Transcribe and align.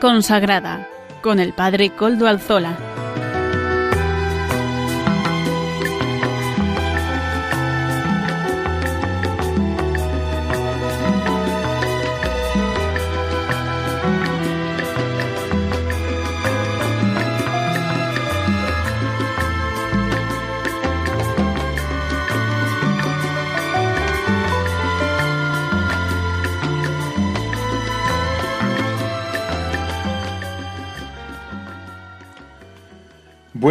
Consagrada 0.00 0.86
con 1.22 1.40
el 1.40 1.54
Padre 1.54 1.90
Coldo 1.90 2.28
Alzola. 2.28 2.91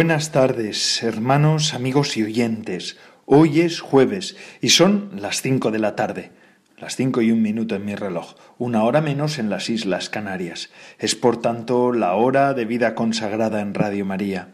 Buenas 0.02 0.32
tardes, 0.32 1.00
hermanos, 1.04 1.74
amigos 1.74 2.16
y 2.16 2.24
oyentes. 2.24 2.96
Hoy 3.24 3.60
es 3.60 3.80
jueves 3.80 4.36
y 4.60 4.70
son 4.70 5.12
las 5.14 5.42
cinco 5.42 5.70
de 5.70 5.78
la 5.78 5.94
tarde. 5.94 6.32
Las 6.76 6.96
cinco 6.96 7.22
y 7.22 7.30
un 7.30 7.40
minuto 7.40 7.76
en 7.76 7.84
mi 7.84 7.94
reloj, 7.94 8.34
una 8.58 8.82
hora 8.82 9.00
menos 9.00 9.38
en 9.38 9.48
las 9.48 9.70
Islas 9.70 10.10
Canarias. 10.10 10.70
Es 10.98 11.14
por 11.14 11.40
tanto 11.40 11.92
la 11.92 12.14
hora 12.14 12.52
de 12.52 12.64
vida 12.64 12.96
consagrada 12.96 13.60
en 13.60 13.74
Radio 13.74 14.04
María. 14.04 14.48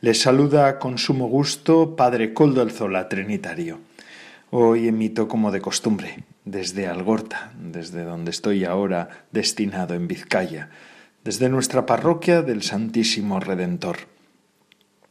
Les 0.00 0.20
saluda 0.20 0.80
con 0.80 0.98
sumo 0.98 1.28
gusto 1.28 1.94
Padre 1.94 2.34
Coldo 2.34 2.68
Zola 2.68 3.08
Trinitario. 3.08 3.78
Hoy 4.50 4.88
emito 4.88 5.28
como 5.28 5.52
de 5.52 5.60
costumbre, 5.60 6.24
desde 6.44 6.88
Algorta, 6.88 7.52
desde 7.56 8.02
donde 8.02 8.32
estoy 8.32 8.64
ahora 8.64 9.26
destinado 9.30 9.94
en 9.94 10.08
Vizcaya, 10.08 10.70
desde 11.22 11.48
nuestra 11.48 11.86
parroquia 11.86 12.42
del 12.42 12.64
Santísimo 12.64 13.38
Redentor. 13.38 14.17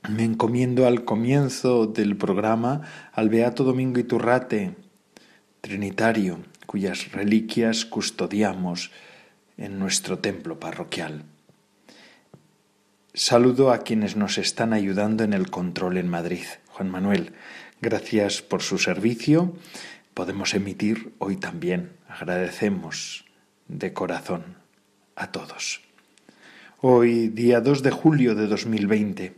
Me 0.10 0.24
encomiendo 0.24 0.88
al 0.88 1.04
comienzo 1.04 1.86
del 1.86 2.16
programa 2.16 2.82
al 3.12 3.30
Beato 3.30 3.64
Domingo 3.64 4.00
Iturrate, 4.00 4.76
trinitario, 5.60 6.40
cuyas 6.66 7.12
reliquias 7.12 7.86
custodiamos 7.86 8.92
en 9.58 9.80
nuestro 9.80 10.20
templo 10.20 10.60
parroquial. 10.60 11.24
Saludo 13.14 13.72
a 13.72 13.80
quienes 13.80 14.16
nos 14.16 14.38
están 14.38 14.74
ayudando 14.74 15.24
en 15.24 15.34
el 15.34 15.50
control 15.50 15.98
en 15.98 16.08
Madrid. 16.08 16.46
Juan 16.68 16.90
Manuel, 16.90 17.34
gracias 17.82 18.42
por 18.42 18.62
su 18.62 18.78
servicio. 18.78 19.56
Podemos 20.14 20.54
emitir 20.54 21.14
hoy 21.18 21.36
también. 21.36 21.92
Agradecemos 22.08 23.26
de 23.68 23.92
corazón 23.92 24.56
a 25.16 25.32
todos. 25.32 25.82
Hoy, 26.80 27.30
día 27.30 27.60
2 27.60 27.82
de 27.82 27.92
julio 27.92 28.36
de 28.36 28.46
2020, 28.46 29.34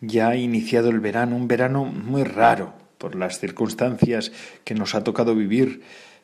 ya 0.00 0.28
ha 0.28 0.36
iniciado 0.36 0.90
el 0.90 1.00
verano, 1.00 1.36
un 1.36 1.48
verano 1.48 1.84
muy 1.84 2.24
raro 2.24 2.74
por 2.98 3.14
las 3.14 3.38
circunstancias 3.38 4.32
que 4.64 4.74
nos 4.74 4.94
ha 4.94 5.04
tocado 5.04 5.34
vivir, 5.34 5.82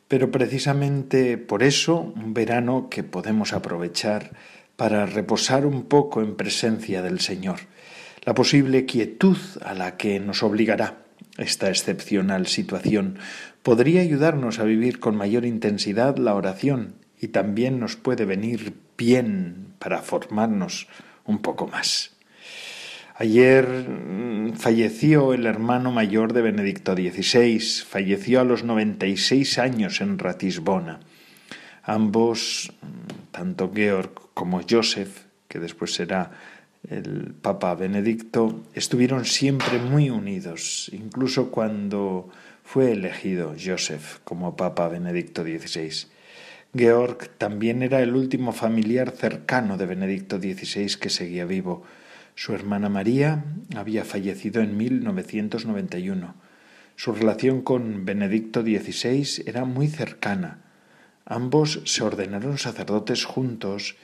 pero 0.08 0.30
precisamente 0.30 1.38
por 1.38 1.62
eso 1.62 2.12
un 2.16 2.34
verano 2.34 2.88
que 2.90 3.02
podemos 3.02 3.52
aprovechar 3.52 4.32
para 4.76 5.06
reposar 5.06 5.66
un 5.66 5.84
poco 5.84 6.22
en 6.22 6.34
presencia 6.34 7.02
del 7.02 7.20
Señor. 7.20 7.60
La 8.24 8.34
posible 8.34 8.86
quietud 8.86 9.38
a 9.64 9.74
la 9.74 9.96
que 9.96 10.20
nos 10.20 10.42
obligará 10.42 10.98
esta 11.38 11.68
excepcional 11.68 12.46
situación 12.46 13.18
podría 13.62 14.02
ayudarnos 14.02 14.58
a 14.58 14.64
vivir 14.64 15.00
con 15.00 15.16
mayor 15.16 15.44
intensidad 15.44 16.16
la 16.16 16.34
oración 16.34 16.94
y 17.20 17.28
también 17.28 17.80
nos 17.80 17.96
puede 17.96 18.24
venir 18.24 18.74
bien 18.98 19.74
para 19.78 20.02
formarnos 20.02 20.88
un 21.24 21.38
poco 21.40 21.66
más. 21.66 22.11
Ayer 23.22 23.68
mm, 23.88 24.54
falleció 24.54 25.32
el 25.32 25.46
hermano 25.46 25.92
mayor 25.92 26.32
de 26.32 26.42
Benedicto 26.42 26.96
XVI, 26.96 27.60
falleció 27.86 28.40
a 28.40 28.44
los 28.44 28.64
96 28.64 29.58
años 29.58 30.00
en 30.00 30.18
Ratisbona. 30.18 30.98
Ambos, 31.84 32.72
mm, 32.82 33.30
tanto 33.30 33.70
Georg 33.72 34.10
como 34.34 34.60
Joseph, 34.68 35.26
que 35.46 35.60
después 35.60 35.94
será 35.94 36.32
el 36.90 37.32
Papa 37.40 37.76
Benedicto, 37.76 38.64
estuvieron 38.74 39.24
siempre 39.24 39.78
muy 39.78 40.10
unidos, 40.10 40.90
incluso 40.92 41.52
cuando 41.52 42.28
fue 42.64 42.90
elegido 42.90 43.54
Joseph 43.54 44.18
como 44.24 44.56
Papa 44.56 44.88
Benedicto 44.88 45.44
XVI. 45.44 46.08
Georg 46.74 47.28
también 47.38 47.84
era 47.84 48.00
el 48.00 48.16
último 48.16 48.50
familiar 48.50 49.12
cercano 49.12 49.76
de 49.76 49.86
Benedicto 49.86 50.40
XVI 50.40 50.96
que 50.98 51.08
seguía 51.08 51.44
vivo 51.44 51.84
su 52.34 52.54
hermana 52.54 52.88
María 52.88 53.44
había 53.76 54.04
fallecido 54.04 54.62
en 54.62 54.76
1991. 54.76 56.34
Su 56.96 57.12
relación 57.12 57.62
con 57.62 58.04
Benedicto 58.04 58.62
XVI 58.62 59.44
era 59.46 59.64
muy 59.64 59.88
cercana. 59.88 60.62
Ambos 61.24 61.80
se 61.84 62.02
ordenaron 62.02 62.58
sacerdotes 62.58 63.24
juntos 63.24 63.96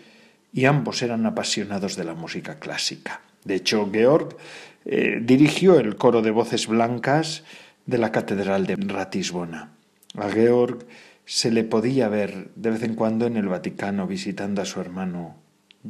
y 0.52 0.64
ambos 0.64 1.02
eran 1.02 1.26
apasionados 1.26 1.96
de 1.96 2.04
la 2.04 2.14
música 2.14 2.58
clásica. 2.58 3.20
De 3.44 3.56
hecho, 3.56 3.88
Georg 3.92 4.36
eh, 4.84 5.20
dirigió 5.22 5.78
el 5.78 5.96
coro 5.96 6.22
de 6.22 6.30
voces 6.30 6.66
blancas 6.66 7.44
de 7.86 7.98
la 7.98 8.12
Catedral 8.12 8.66
de 8.66 8.76
Ratisbona. 8.76 9.72
A 10.16 10.30
Georg 10.30 10.86
se 11.24 11.50
le 11.50 11.64
podía 11.64 12.08
ver 12.08 12.50
de 12.54 12.70
vez 12.70 12.82
en 12.82 12.94
cuando 12.94 13.26
en 13.26 13.36
el 13.36 13.48
Vaticano 13.48 14.06
visitando 14.06 14.62
a 14.62 14.64
su 14.64 14.80
hermano 14.80 15.36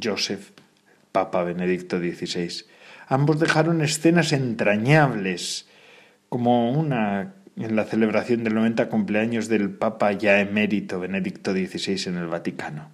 Joseph 0.01 0.51
Papa 1.19 1.43
Benedicto 1.43 1.99
XVI. 1.99 2.65
Ambos 3.09 3.41
dejaron 3.41 3.83
escenas 3.83 4.33
entrañables, 4.33 5.67
como 6.29 6.71
una 6.71 7.35
en 7.57 7.75
la 7.75 7.85
celebración 7.85 8.45
del 8.45 8.55
90 8.55 8.89
cumpleaños 8.89 9.49
del 9.49 9.71
Papa 9.71 10.13
ya 10.13 10.39
emérito 10.39 11.01
Benedicto 11.01 11.53
XVI 11.53 12.09
en 12.09 12.17
el 12.17 12.29
Vaticano. 12.29 12.91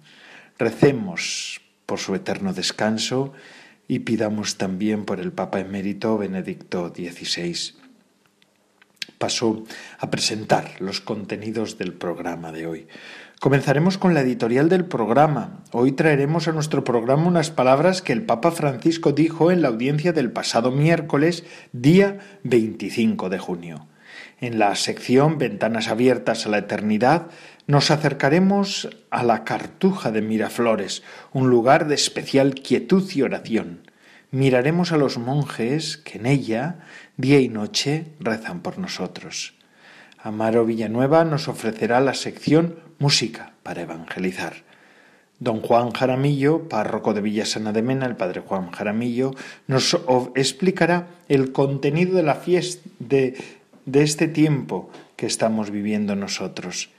Recemos 0.57 1.61
por 1.85 1.99
su 1.99 2.15
eterno 2.15 2.51
descanso 2.51 3.33
y 3.87 3.99
pidamos 3.99 4.57
también 4.57 5.05
por 5.05 5.19
el 5.19 5.31
Papa 5.31 5.59
emérito 5.59 6.17
Benedicto 6.17 6.89
XVI. 6.89 7.75
Paso 9.19 9.65
a 9.99 10.09
presentar 10.09 10.81
los 10.81 10.99
contenidos 10.99 11.77
del 11.77 11.93
programa 11.93 12.51
de 12.51 12.65
hoy. 12.65 12.87
Comenzaremos 13.39 13.97
con 13.97 14.13
la 14.13 14.21
editorial 14.21 14.69
del 14.69 14.85
programa. 14.85 15.59
Hoy 15.71 15.91
traeremos 15.91 16.47
a 16.47 16.53
nuestro 16.53 16.83
programa 16.83 17.27
unas 17.27 17.51
palabras 17.51 18.01
que 18.01 18.13
el 18.13 18.23
Papa 18.23 18.49
Francisco 18.49 19.11
dijo 19.11 19.51
en 19.51 19.61
la 19.61 19.67
audiencia 19.67 20.13
del 20.13 20.31
pasado 20.31 20.71
miércoles, 20.71 21.43
día 21.73 22.19
25 22.43 23.29
de 23.29 23.37
junio. 23.37 23.87
En 24.39 24.57
la 24.57 24.73
sección 24.75 25.37
Ventanas 25.37 25.89
abiertas 25.89 26.45
a 26.45 26.49
la 26.49 26.59
eternidad 26.59 27.27
nos 27.67 27.91
acercaremos 27.91 28.89
a 29.11 29.23
la 29.23 29.43
Cartuja 29.43 30.11
de 30.11 30.21
Miraflores, 30.21 31.03
un 31.33 31.49
lugar 31.49 31.87
de 31.87 31.95
especial 31.95 32.55
quietud 32.55 33.07
y 33.13 33.21
oración. 33.21 33.91
Miraremos 34.31 34.91
a 34.91 34.97
los 34.97 35.17
monjes 35.17 35.97
que 35.97 36.17
en 36.17 36.25
ella, 36.25 36.79
día 37.17 37.39
y 37.39 37.49
noche, 37.49 38.07
rezan 38.19 38.61
por 38.61 38.79
nosotros. 38.79 39.55
Amaro 40.17 40.65
Villanueva 40.65 41.23
nos 41.23 41.47
ofrecerá 41.47 41.99
la 41.99 42.15
sección 42.15 42.84
Música 42.99 43.53
para 43.61 43.81
evangelizar. 43.81 44.63
Don 45.39 45.59
Juan 45.59 45.91
Jaramillo, 45.91 46.69
párroco 46.69 47.13
de 47.13 47.19
Villasana 47.19 47.73
de 47.73 47.81
Mena, 47.81 48.05
el 48.05 48.15
padre 48.15 48.39
Juan 48.39 48.71
Jaramillo, 48.71 49.31
nos 49.67 49.97
explicará 50.35 51.07
el 51.27 51.51
contenido 51.51 52.15
de 52.15 52.23
la 52.23 52.35
fiesta 52.35 52.89
de, 52.99 53.37
de 53.85 54.03
este 54.03 54.29
tiempo 54.29 54.89
que 55.17 55.25
estamos 55.25 55.71
viviendo 55.71 56.15
nosotros. 56.15 56.89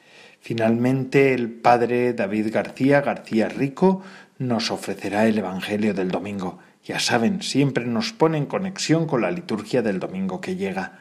Finalmente, 0.41 1.33
el 1.33 1.49
padre 1.51 2.13
David 2.13 2.53
García, 2.53 3.01
García 3.01 3.49
Rico, 3.49 4.03
nos 4.39 4.71
ofrecerá 4.71 5.27
el 5.27 5.39
Evangelio 5.39 5.95
del 5.95 6.11
domingo. 6.11 6.59
Ya 6.85 7.01
saben, 7.01 7.41
siempre 7.41 7.87
nos 7.87 8.13
pone 8.13 8.37
en 8.37 8.45
conexión 8.45 9.07
con 9.07 9.23
la 9.23 9.31
liturgia 9.31 9.81
del 9.81 9.99
domingo 9.99 10.43
que 10.43 10.57
llega. 10.57 10.99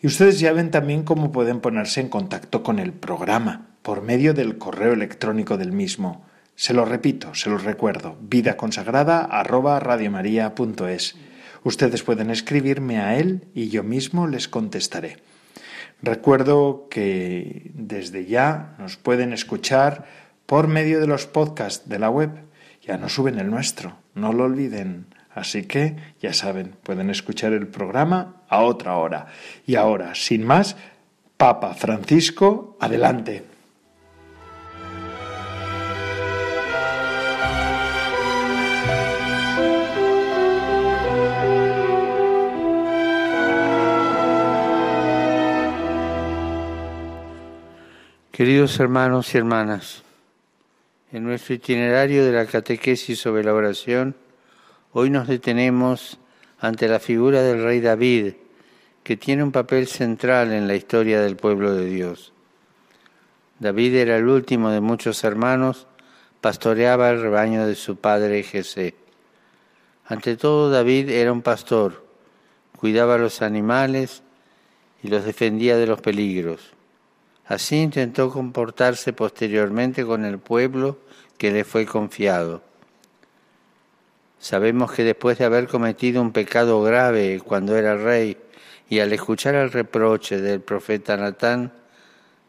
Y 0.00 0.06
ustedes 0.06 0.40
ya 0.40 0.52
ven 0.54 0.70
también 0.70 1.02
cómo 1.02 1.30
pueden 1.30 1.60
ponerse 1.60 2.00
en 2.00 2.08
contacto 2.08 2.62
con 2.62 2.78
el 2.78 2.94
programa 2.94 3.71
por 3.82 4.02
medio 4.02 4.34
del 4.34 4.58
correo 4.58 4.92
electrónico 4.92 5.56
del 5.56 5.72
mismo. 5.72 6.24
Se 6.54 6.74
lo 6.74 6.84
repito, 6.84 7.34
se 7.34 7.50
lo 7.50 7.58
recuerdo, 7.58 8.16
vida 8.20 8.56
consagrada 8.56 9.28
Ustedes 11.64 12.02
pueden 12.02 12.30
escribirme 12.30 12.98
a 12.98 13.16
él 13.16 13.46
y 13.54 13.68
yo 13.68 13.82
mismo 13.82 14.26
les 14.26 14.48
contestaré. 14.48 15.18
Recuerdo 16.02 16.88
que 16.90 17.70
desde 17.74 18.26
ya 18.26 18.74
nos 18.78 18.96
pueden 18.96 19.32
escuchar 19.32 20.06
por 20.46 20.66
medio 20.66 21.00
de 21.00 21.06
los 21.06 21.26
podcasts 21.26 21.88
de 21.88 22.00
la 22.00 22.10
web. 22.10 22.30
Ya 22.82 22.96
no 22.98 23.08
suben 23.08 23.38
el 23.38 23.48
nuestro, 23.48 23.96
no 24.14 24.32
lo 24.32 24.44
olviden. 24.44 25.06
Así 25.34 25.62
que, 25.62 25.96
ya 26.20 26.34
saben, 26.34 26.74
pueden 26.82 27.08
escuchar 27.08 27.52
el 27.52 27.68
programa 27.68 28.42
a 28.48 28.62
otra 28.62 28.96
hora. 28.96 29.28
Y 29.64 29.76
ahora, 29.76 30.14
sin 30.14 30.44
más, 30.44 30.76
Papa 31.36 31.74
Francisco, 31.74 32.76
adelante. 32.80 33.51
Queridos 48.32 48.80
hermanos 48.80 49.34
y 49.34 49.36
hermanas, 49.36 50.04
en 51.12 51.22
nuestro 51.22 51.54
itinerario 51.54 52.24
de 52.24 52.32
la 52.32 52.46
catequesis 52.46 53.20
sobre 53.20 53.44
la 53.44 53.52
oración, 53.52 54.16
hoy 54.92 55.10
nos 55.10 55.28
detenemos 55.28 56.18
ante 56.58 56.88
la 56.88 56.98
figura 56.98 57.42
del 57.42 57.62
rey 57.62 57.80
David, 57.80 58.32
que 59.04 59.18
tiene 59.18 59.42
un 59.42 59.52
papel 59.52 59.86
central 59.86 60.50
en 60.50 60.66
la 60.66 60.74
historia 60.74 61.20
del 61.20 61.36
pueblo 61.36 61.74
de 61.74 61.84
Dios. 61.84 62.32
David 63.58 63.96
era 63.96 64.16
el 64.16 64.26
último 64.26 64.70
de 64.70 64.80
muchos 64.80 65.24
hermanos, 65.24 65.86
pastoreaba 66.40 67.10
el 67.10 67.20
rebaño 67.20 67.66
de 67.66 67.74
su 67.74 67.96
padre 67.96 68.44
Jesé. 68.44 68.94
Ante 70.06 70.38
todo, 70.38 70.70
David 70.70 71.10
era 71.10 71.32
un 71.32 71.42
pastor, 71.42 72.02
cuidaba 72.78 73.16
a 73.16 73.18
los 73.18 73.42
animales 73.42 74.22
y 75.02 75.08
los 75.08 75.22
defendía 75.26 75.76
de 75.76 75.86
los 75.86 76.00
peligros. 76.00 76.72
Así 77.52 77.76
intentó 77.76 78.30
comportarse 78.30 79.12
posteriormente 79.12 80.06
con 80.06 80.24
el 80.24 80.38
pueblo 80.38 80.96
que 81.36 81.50
le 81.50 81.64
fue 81.64 81.84
confiado. 81.84 82.62
Sabemos 84.40 84.90
que 84.92 85.04
después 85.04 85.36
de 85.36 85.44
haber 85.44 85.68
cometido 85.68 86.22
un 86.22 86.32
pecado 86.32 86.80
grave 86.80 87.42
cuando 87.44 87.76
era 87.76 87.94
rey 87.94 88.38
y 88.88 89.00
al 89.00 89.12
escuchar 89.12 89.54
el 89.54 89.70
reproche 89.70 90.40
del 90.40 90.62
profeta 90.62 91.18
Natán, 91.18 91.70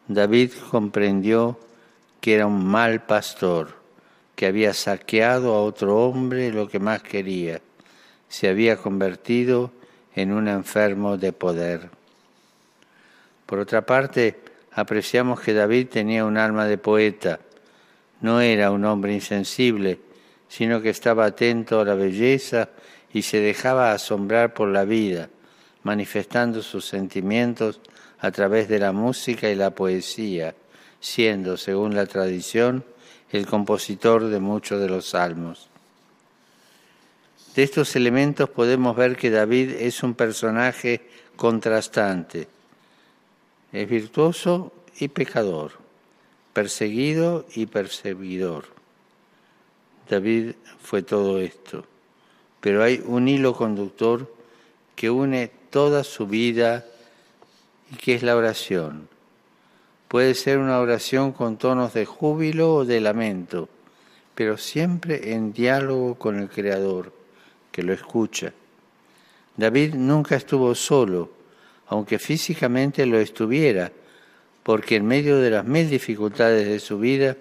David 0.08 0.52
comprendió 0.70 1.60
que 2.22 2.36
era 2.36 2.46
un 2.46 2.64
mal 2.64 3.02
pastor, 3.04 3.74
que 4.34 4.46
había 4.46 4.72
saqueado 4.72 5.54
a 5.54 5.60
otro 5.60 5.98
hombre 5.98 6.50
lo 6.50 6.66
que 6.66 6.78
más 6.78 7.02
quería, 7.02 7.60
se 8.30 8.48
había 8.48 8.78
convertido 8.78 9.70
en 10.16 10.32
un 10.32 10.48
enfermo 10.48 11.18
de 11.18 11.34
poder. 11.34 11.90
Por 13.44 13.58
otra 13.58 13.84
parte, 13.84 14.43
apreciamos 14.74 15.40
que 15.40 15.54
David 15.54 15.88
tenía 15.88 16.24
un 16.24 16.36
alma 16.36 16.66
de 16.66 16.78
poeta. 16.78 17.38
No 18.20 18.40
era 18.40 18.70
un 18.70 18.84
hombre 18.84 19.14
insensible, 19.14 20.00
sino 20.48 20.82
que 20.82 20.90
estaba 20.90 21.26
atento 21.26 21.80
a 21.80 21.84
la 21.84 21.94
belleza 21.94 22.70
y 23.12 23.22
se 23.22 23.40
dejaba 23.40 23.92
asombrar 23.92 24.52
por 24.54 24.68
la 24.68 24.84
vida, 24.84 25.30
manifestando 25.84 26.62
sus 26.62 26.86
sentimientos 26.86 27.80
a 28.18 28.30
través 28.32 28.68
de 28.68 28.80
la 28.80 28.92
música 28.92 29.48
y 29.48 29.54
la 29.54 29.70
poesía, 29.70 30.54
siendo, 31.00 31.56
según 31.56 31.94
la 31.94 32.06
tradición, 32.06 32.84
el 33.30 33.46
compositor 33.46 34.28
de 34.28 34.40
muchos 34.40 34.80
de 34.80 34.88
los 34.88 35.10
salmos. 35.10 35.68
De 37.54 37.62
estos 37.62 37.94
elementos 37.94 38.48
podemos 38.48 38.96
ver 38.96 39.16
que 39.16 39.30
David 39.30 39.70
es 39.78 40.02
un 40.02 40.14
personaje 40.14 41.02
contrastante 41.36 42.48
es 43.74 43.88
virtuoso 43.88 44.72
y 45.00 45.08
pecador, 45.08 45.72
perseguido 46.52 47.44
y 47.56 47.66
perseguidor. 47.66 48.66
David 50.08 50.52
fue 50.80 51.02
todo 51.02 51.40
esto, 51.40 51.84
pero 52.60 52.84
hay 52.84 53.02
un 53.04 53.26
hilo 53.26 53.52
conductor 53.52 54.32
que 54.94 55.10
une 55.10 55.50
toda 55.70 56.04
su 56.04 56.28
vida 56.28 56.86
y 57.90 57.96
que 57.96 58.14
es 58.14 58.22
la 58.22 58.36
oración. 58.36 59.08
Puede 60.06 60.34
ser 60.34 60.58
una 60.58 60.78
oración 60.78 61.32
con 61.32 61.56
tonos 61.56 61.94
de 61.94 62.06
júbilo 62.06 62.72
o 62.72 62.84
de 62.84 63.00
lamento, 63.00 63.68
pero 64.36 64.56
siempre 64.56 65.32
en 65.32 65.52
diálogo 65.52 66.14
con 66.14 66.38
el 66.38 66.48
Creador, 66.48 67.12
que 67.72 67.82
lo 67.82 67.92
escucha. 67.92 68.52
David 69.56 69.94
nunca 69.94 70.36
estuvo 70.36 70.76
solo, 70.76 71.30
aunque 71.86 72.18
físicamente 72.18 73.06
lo 73.06 73.18
estuviera, 73.18 73.92
porque 74.62 74.96
en 74.96 75.06
medio 75.06 75.38
de 75.38 75.50
las 75.50 75.64
mil 75.64 75.88
dificultades 75.88 76.66
de 76.66 76.80
su 76.80 76.98
vida 76.98 77.36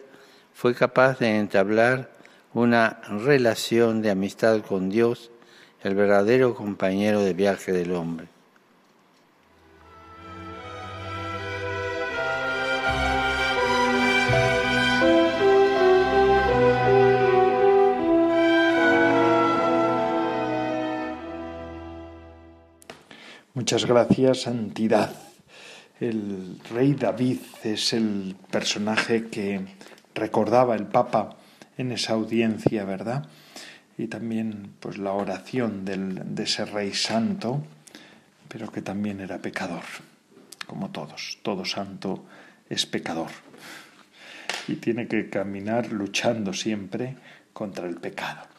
fue 0.53 0.75
capaz 0.75 1.19
de 1.19 1.37
entablar 1.37 2.11
una 2.53 3.01
relación 3.25 4.01
de 4.01 4.11
amistad 4.11 4.61
con 4.61 4.89
Dios, 4.89 5.31
el 5.83 5.95
verdadero 5.95 6.53
compañero 6.55 7.21
de 7.21 7.33
viaje 7.33 7.71
del 7.71 7.93
hombre. 7.93 8.27
Muchas 23.73 23.89
gracias, 23.89 24.41
Santidad. 24.41 25.15
El 25.99 26.59
rey 26.71 26.93
David 26.93 27.39
es 27.63 27.93
el 27.93 28.35
personaje 28.51 29.29
que 29.29 29.61
recordaba 30.13 30.75
el 30.75 30.85
Papa 30.85 31.37
en 31.75 31.91
esa 31.91 32.13
audiencia, 32.13 32.85
¿verdad? 32.85 33.25
Y 33.97 34.05
también 34.05 34.73
pues 34.79 34.99
la 34.99 35.13
oración 35.13 35.85
de 35.85 36.43
ese 36.43 36.65
rey 36.65 36.93
santo, 36.93 37.63
pero 38.47 38.71
que 38.71 38.83
también 38.83 39.21
era 39.21 39.39
pecador, 39.39 39.81
como 40.67 40.91
todos. 40.91 41.39
Todo 41.41 41.65
santo 41.65 42.25
es 42.69 42.85
pecador. 42.85 43.31
Y 44.67 44.75
tiene 44.75 45.07
que 45.07 45.31
caminar 45.31 45.91
luchando 45.91 46.53
siempre 46.53 47.15
contra 47.53 47.87
el 47.87 47.95
pecado. 47.95 48.52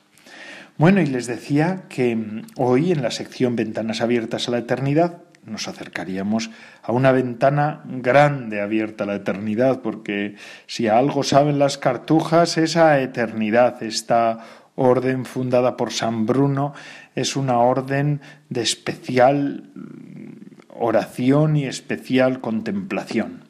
Bueno, 0.76 1.00
y 1.00 1.06
les 1.06 1.28
decía 1.28 1.84
que 1.88 2.16
mm, 2.16 2.46
hoy 2.56 2.90
en 2.90 3.02
la 3.02 3.12
sección 3.12 3.54
Ventanas 3.54 4.00
abiertas 4.00 4.48
a 4.48 4.50
la 4.50 4.58
eternidad 4.58 5.22
nos 5.46 5.68
acercaríamos 5.68 6.50
a 6.82 6.90
una 6.90 7.12
ventana 7.12 7.82
grande 7.84 8.60
abierta 8.60 9.04
a 9.04 9.06
la 9.06 9.14
eternidad, 9.14 9.82
porque 9.82 10.34
si 10.66 10.88
algo 10.88 11.22
saben 11.22 11.58
las 11.58 11.78
cartujas, 11.78 12.56
esa 12.56 12.98
eternidad, 13.00 13.82
esta 13.82 14.38
orden 14.74 15.26
fundada 15.26 15.76
por 15.76 15.92
San 15.92 16.26
Bruno, 16.26 16.74
es 17.14 17.36
una 17.36 17.58
orden 17.58 18.20
de 18.48 18.62
especial 18.62 19.70
mm, 19.76 20.72
oración 20.76 21.56
y 21.56 21.66
especial 21.66 22.40
contemplación. 22.40 23.44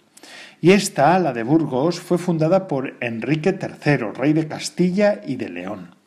Y 0.61 0.73
esta, 0.73 1.19
la 1.19 1.33
de 1.33 1.43
Burgos, 1.43 2.01
fue 2.01 2.19
fundada 2.19 2.69
por 2.69 2.99
Enrique 3.01 3.59
III, 3.59 3.97
rey 4.15 4.35
de 4.35 4.47
Castilla 4.47 5.23
y 5.27 5.37
de 5.37 5.49
León. 5.49 6.04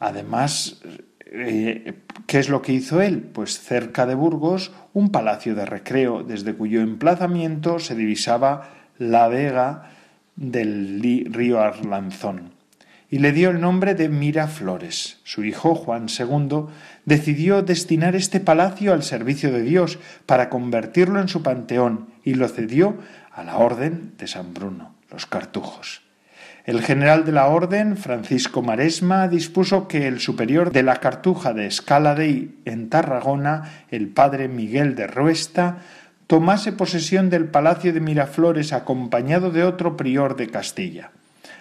Además, 0.00 0.80
eh, 1.26 1.94
¿qué 2.26 2.38
es 2.38 2.48
lo 2.48 2.62
que 2.62 2.72
hizo 2.72 3.00
él? 3.00 3.20
Pues 3.20 3.60
cerca 3.60 4.06
de 4.06 4.14
Burgos, 4.14 4.72
un 4.92 5.10
palacio 5.10 5.54
de 5.54 5.66
recreo, 5.66 6.22
desde 6.22 6.54
cuyo 6.54 6.80
emplazamiento 6.80 7.78
se 7.78 7.94
divisaba 7.94 8.70
la 8.98 9.28
vega 9.28 9.90
del 10.36 11.00
río 11.32 11.60
Arlanzón. 11.60 12.52
Y 13.10 13.18
le 13.20 13.32
dio 13.32 13.50
el 13.50 13.60
nombre 13.60 13.94
de 13.94 14.08
Miraflores. 14.08 15.18
Su 15.24 15.44
hijo, 15.44 15.74
Juan 15.74 16.06
II, 16.08 16.66
decidió 17.06 17.62
destinar 17.62 18.14
este 18.14 18.38
palacio 18.38 18.92
al 18.92 19.02
servicio 19.02 19.50
de 19.50 19.62
Dios 19.62 19.98
para 20.26 20.50
convertirlo 20.50 21.20
en 21.20 21.28
su 21.28 21.42
panteón 21.42 22.08
y 22.22 22.34
lo 22.34 22.48
cedió 22.48 22.98
a 23.32 23.44
la 23.44 23.56
Orden 23.56 24.12
de 24.18 24.26
San 24.26 24.52
Bruno, 24.52 24.94
los 25.10 25.26
Cartujos. 25.26 26.07
El 26.68 26.82
general 26.82 27.24
de 27.24 27.32
la 27.32 27.46
Orden, 27.46 27.96
Francisco 27.96 28.60
Maresma, 28.60 29.26
dispuso 29.26 29.88
que 29.88 30.06
el 30.06 30.20
superior 30.20 30.70
de 30.70 30.82
la 30.82 30.96
Cartuja 30.96 31.54
de 31.54 31.64
Escaladei 31.64 32.56
en 32.66 32.90
Tarragona, 32.90 33.86
el 33.90 34.08
padre 34.08 34.48
Miguel 34.48 34.94
de 34.94 35.06
Ruesta, 35.06 35.78
tomase 36.26 36.72
posesión 36.72 37.30
del 37.30 37.46
Palacio 37.46 37.94
de 37.94 38.00
Miraflores 38.00 38.74
acompañado 38.74 39.50
de 39.50 39.64
otro 39.64 39.96
prior 39.96 40.36
de 40.36 40.48
Castilla. 40.48 41.10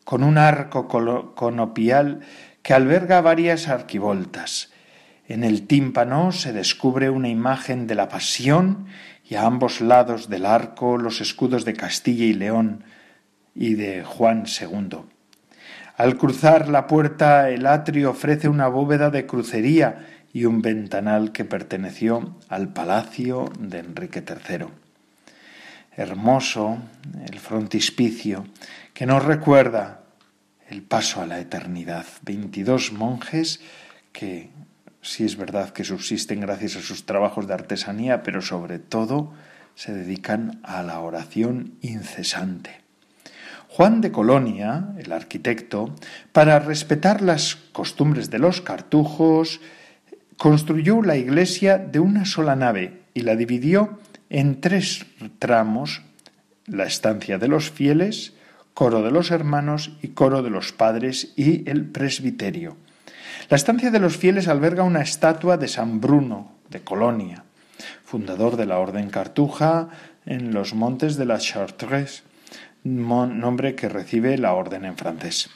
con 0.05 0.23
un 0.23 0.37
arco 0.37 0.88
conopial 0.88 2.21
que 2.61 2.75
alberga 2.75 3.23
varias 3.23 3.69
arquivoltas. 3.69 4.71
En 5.26 5.43
el 5.43 5.67
tímpano 5.67 6.33
se 6.33 6.53
descubre 6.53 7.09
una 7.09 7.31
imagen 7.31 7.87
de 7.87 7.95
la 7.95 8.11
Pasión 8.11 8.88
y 9.25 9.37
a 9.37 9.47
ambos 9.47 9.81
lados 9.81 10.29
del 10.29 10.45
arco 10.45 10.99
los 10.99 11.23
escudos 11.23 11.65
de 11.65 11.73
Castilla 11.73 12.26
y 12.26 12.35
León 12.35 12.85
y 13.55 13.73
de 13.73 14.05
Juan 14.05 14.45
II. 14.61 14.99
Al 15.97 16.19
cruzar 16.19 16.69
la 16.69 16.87
puerta 16.87 17.49
el 17.49 17.67
atrio 17.67 18.11
ofrece 18.11 18.50
una 18.50 18.69
bóveda 18.69 19.09
de 19.09 19.25
crucería 19.25 20.05
y 20.37 20.45
un 20.45 20.61
ventanal 20.61 21.33
que 21.33 21.47
perteneció 21.47 22.37
al 22.50 22.69
palacio 22.69 23.50
de 23.59 23.78
Enrique 23.78 24.21
III. 24.23 24.66
Hermoso 25.97 26.76
el 27.26 27.38
frontispicio 27.38 28.45
que 28.93 29.07
nos 29.07 29.25
recuerda 29.25 30.02
el 30.69 30.83
paso 30.83 31.23
a 31.23 31.26
la 31.26 31.40
eternidad. 31.40 32.05
Veintidós 32.21 32.93
monjes 32.93 33.62
que 34.12 34.50
sí 35.00 35.25
es 35.25 35.38
verdad 35.38 35.71
que 35.71 35.85
subsisten 35.85 36.40
gracias 36.40 36.76
a 36.76 36.83
sus 36.83 37.07
trabajos 37.07 37.49
de 37.49 37.55
artesanía, 37.55 38.23
pero 38.23 38.43
sobre 38.43 38.78
todo 38.78 39.33
se 39.75 39.95
dedican 39.95 40.61
a 40.62 40.83
la 40.83 41.00
oración 41.00 41.78
incesante. 41.81 42.83
Juan 43.69 44.02
de 44.02 44.12
Colonia, 44.12 44.88
el 44.99 45.12
arquitecto, 45.12 45.95
para 46.33 46.59
respetar 46.59 47.23
las 47.23 47.57
costumbres 47.73 48.28
de 48.28 48.38
los 48.38 48.61
cartujos, 48.61 49.62
construyó 50.37 51.02
la 51.02 51.16
iglesia 51.16 51.78
de 51.78 52.00
una 52.00 52.25
sola 52.25 52.57
nave 52.57 53.02
y 53.14 53.21
la 53.23 53.37
dividió 53.37 53.99
en 54.28 54.61
tres 54.61 55.07
tramos, 55.38 56.02
la 56.66 56.85
estancia 56.85 57.38
de 57.38 57.49
los 57.49 57.71
fieles, 57.71 58.35
coro 58.75 59.02
de 59.02 59.11
los 59.11 59.31
hermanos 59.31 59.97
y 60.02 60.09
coro 60.09 60.43
de 60.43 60.50
los 60.50 60.73
padres 60.73 61.33
y 61.37 61.69
el 61.71 61.87
presbiterio. 61.87 62.76
La 63.49 63.57
estancia 63.57 63.90
de 63.90 64.00
los 64.00 64.16
fieles 64.16 64.49
alberga 64.49 64.83
una 64.83 65.00
estatua 65.00 65.57
de 65.57 65.69
San 65.69 66.00
Bruno 66.00 66.52
de 66.69 66.81
Colonia, 66.81 67.45
fundador 68.05 68.57
de 68.57 68.66
la 68.66 68.78
Orden 68.78 69.11
Cartuja 69.11 69.88
en 70.26 70.52
los 70.52 70.75
montes 70.75 71.16
de 71.16 71.26
la 71.26 71.38
Chartres, 71.38 72.25
nombre 72.83 73.75
que 73.75 73.88
recibe 73.88 74.37
la 74.38 74.55
orden 74.55 74.85
en 74.85 74.97
francés. 74.97 75.50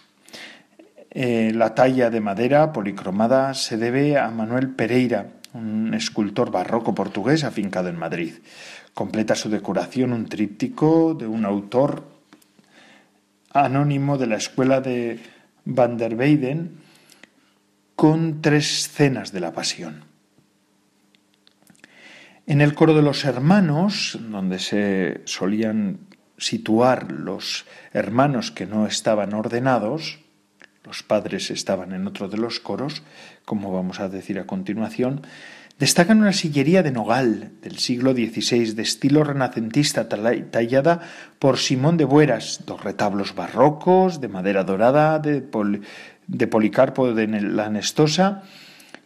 Eh, 1.10 1.50
la 1.54 1.74
talla 1.74 2.08
de 2.08 2.20
madera 2.20 2.72
policromada 2.72 3.52
se 3.54 3.76
debe 3.76 4.16
a 4.16 4.30
Manuel 4.30 4.70
Pereira, 4.70 5.26
un 5.54 5.92
escultor 5.92 6.52
barroco 6.52 6.94
portugués 6.94 7.42
afincado 7.42 7.88
en 7.88 7.98
Madrid. 7.98 8.34
Completa 8.94 9.34
su 9.34 9.50
decoración 9.50 10.12
un 10.12 10.26
tríptico 10.26 11.14
de 11.14 11.26
un 11.26 11.44
autor 11.44 12.04
anónimo 13.52 14.18
de 14.18 14.26
la 14.28 14.36
escuela 14.36 14.80
de 14.80 15.18
Van 15.64 15.96
der 15.96 16.14
Weyden 16.14 16.78
con 17.96 18.40
tres 18.40 18.86
escenas 18.86 19.32
de 19.32 19.40
la 19.40 19.52
Pasión. 19.52 20.04
En 22.46 22.60
el 22.60 22.74
coro 22.74 22.94
de 22.94 23.02
los 23.02 23.24
hermanos, 23.24 24.18
donde 24.20 24.58
se 24.58 25.22
solían 25.24 25.98
situar 26.38 27.12
los 27.12 27.66
hermanos 27.92 28.50
que 28.50 28.66
no 28.66 28.86
estaban 28.86 29.34
ordenados, 29.34 30.19
los 30.84 31.02
padres 31.02 31.50
estaban 31.50 31.92
en 31.92 32.06
otro 32.06 32.28
de 32.28 32.38
los 32.38 32.60
coros, 32.60 33.02
como 33.44 33.72
vamos 33.72 34.00
a 34.00 34.08
decir 34.08 34.38
a 34.38 34.46
continuación, 34.46 35.22
destacan 35.78 36.20
una 36.20 36.32
sillería 36.32 36.82
de 36.82 36.92
nogal 36.92 37.52
del 37.62 37.78
siglo 37.78 38.12
XVI 38.12 38.74
de 38.74 38.82
estilo 38.82 39.24
renacentista 39.24 40.08
tallada 40.08 41.00
por 41.38 41.58
Simón 41.58 41.96
de 41.96 42.04
Bueras, 42.04 42.62
dos 42.66 42.84
retablos 42.84 43.34
barrocos 43.34 44.20
de 44.20 44.28
madera 44.28 44.64
dorada 44.64 45.18
de, 45.18 45.40
Policarpo 46.46 47.12
de 47.12 47.26
la 47.26 47.70
Nestosa 47.70 48.42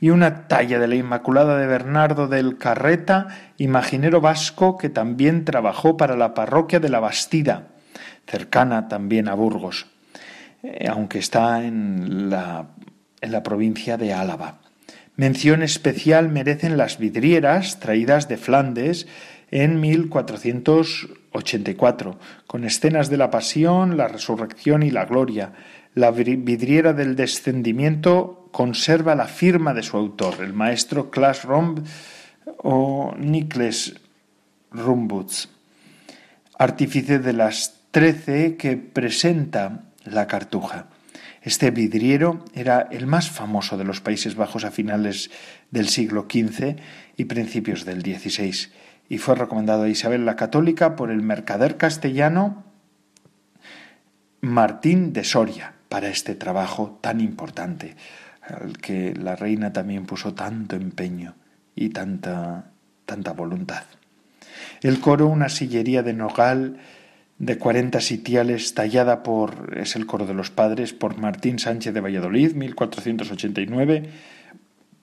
y 0.01 0.11
una 0.11 0.49
talla 0.49 0.79
de 0.79 0.89
la 0.89 0.97
Inmaculada 0.97 1.59
de 1.59 1.67
Bernardo 1.67 2.29
del 2.29 2.59
Carreta, 2.59 3.29
imaginero 3.57 4.21
vasco 4.21 4.77
que 4.77 4.91
también 4.91 5.45
trabajó 5.45 5.97
para 5.97 6.17
la 6.17 6.35
parroquia 6.35 6.81
de 6.81 6.89
la 6.89 7.01
Bastida, 7.01 7.69
cercana 8.27 8.89
también 8.89 9.29
a 9.29 9.35
Burgos. 9.35 9.87
Eh, 10.65 10.89
aunque 10.89 11.19
está 11.19 11.63
en 11.63 12.31
la, 12.31 12.69
en 13.21 13.33
la 13.33 13.43
provincia 13.43 13.99
de 13.99 14.15
Álava. 14.15 14.61
Mención 15.15 15.63
especial 15.63 16.31
merecen 16.31 16.79
las 16.79 16.97
vidrieras 16.99 17.81
traídas 17.81 18.29
de 18.29 18.39
Flandes 18.39 19.07
en 19.51 19.79
1484, 19.79 22.19
con 22.47 22.65
escenas 22.65 23.11
de 23.11 23.19
la 23.19 23.31
pasión, 23.31 23.99
la 23.99 24.09
resurrección 24.09 24.83
y 24.83 24.91
la 24.91 25.05
gloria. 25.05 25.53
La 25.95 26.11
vidriera 26.11 26.95
del 26.95 27.15
descendimiento 27.15 28.49
conserva 28.51 29.15
la 29.15 29.27
firma 29.27 29.75
de 29.75 29.83
su 29.83 29.99
autor, 29.99 30.37
el 30.41 30.55
maestro 30.55 31.11
Klaas 31.11 31.45
Romb 31.45 31.81
o 32.57 33.15
Nikles 33.19 34.01
Rumbuts, 34.71 35.51
artífice 36.59 37.19
de 37.19 37.35
las 37.35 37.83
trece 37.91 38.57
que 38.57 38.79
presenta 38.79 39.91
la 40.05 40.27
Cartuja. 40.27 40.87
Este 41.43 41.71
vidriero 41.71 42.45
era 42.55 42.89
el 42.91 43.07
más 43.07 43.31
famoso 43.31 43.77
de 43.77 43.85
los 43.85 44.01
Países 44.01 44.35
Bajos 44.35 44.65
a 44.65 44.71
finales 44.71 45.31
del 45.71 45.89
siglo 45.89 46.27
XV 46.31 46.77
y 47.17 47.25
principios 47.27 47.85
del 47.85 48.01
XVI, 48.01 48.71
y 49.09 49.19
fue 49.19 49.35
recomendado 49.35 49.83
a 49.83 49.89
Isabel 49.89 50.25
la 50.25 50.37
Católica 50.37 50.97
por 50.97 51.11
el 51.11 51.21
mercader 51.21 51.77
castellano 51.77 52.65
Martín 54.41 55.13
de 55.13 55.25
Soria 55.25 55.75
para 55.89 56.09
este 56.09 56.35
trabajo 56.35 56.99
tan 57.01 57.21
importante, 57.21 57.97
al 58.43 58.79
que 58.79 59.15
la 59.15 59.37
reina 59.37 59.73
también 59.73 60.07
puso 60.07 60.35
tanto 60.35 60.77
empeño 60.77 61.35
y 61.75 61.91
tanta, 61.91 62.71
tanta 63.07 63.33
voluntad. 63.33 63.85
El 64.83 65.01
coro, 65.01 65.27
una 65.27 65.49
sillería 65.49 66.03
de 66.03 66.13
nogal, 66.13 66.79
de 67.39 67.59
40 67.59 68.01
sitiales 68.01 68.75
tallada 68.75 69.23
por, 69.23 69.77
es 69.79 69.97
el 69.97 70.07
coro 70.07 70.27
de 70.27 70.35
los 70.35 70.51
padres, 70.51 70.93
por 70.93 71.19
Martín 71.19 71.59
Sánchez 71.59 71.93
de 71.93 72.01
Valladolid, 72.01 72.55
1489, 72.55 74.11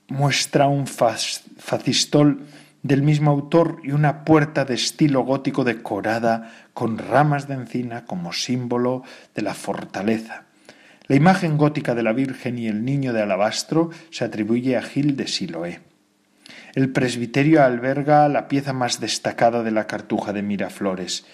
muestra 0.08 0.68
un 0.68 0.88
facistol 0.88 2.46
del 2.84 3.04
mismo 3.04 3.32
autor 3.32 3.80
y 3.84 3.92
una 3.92 4.26
puerta 4.26 4.66
de 4.66 4.74
estilo 4.74 5.22
gótico 5.22 5.64
decorada 5.64 6.52
con 6.74 6.98
ramas 6.98 7.48
de 7.48 7.54
encina 7.56 8.06
como 8.06 8.34
símbolo 8.34 9.04
de 9.36 9.42
la 9.42 9.54
fortaleza. 9.54 10.46
La 11.08 11.16
imagen 11.16 11.58
gótica 11.58 11.94
de 11.94 12.04
la 12.04 12.14
Virgen 12.14 12.58
y 12.58 12.68
el 12.68 12.86
niño 12.86 13.14
de 13.14 13.22
alabastro 13.22 13.90
se 14.10 14.24
atribuye 14.24 14.78
a 14.78 14.82
Gil 14.82 15.16
de 15.16 15.28
Siloé. 15.28 15.82
El 16.74 16.90
presbiterio 16.90 17.64
alberga 17.64 18.28
la 18.30 18.48
pieza 18.48 18.72
más 18.72 19.00
destacada 19.00 19.62
de 19.62 19.72
la 19.72 19.88
cartuja 19.88 20.32
de 20.32 20.42
Miraflores, 20.42 21.26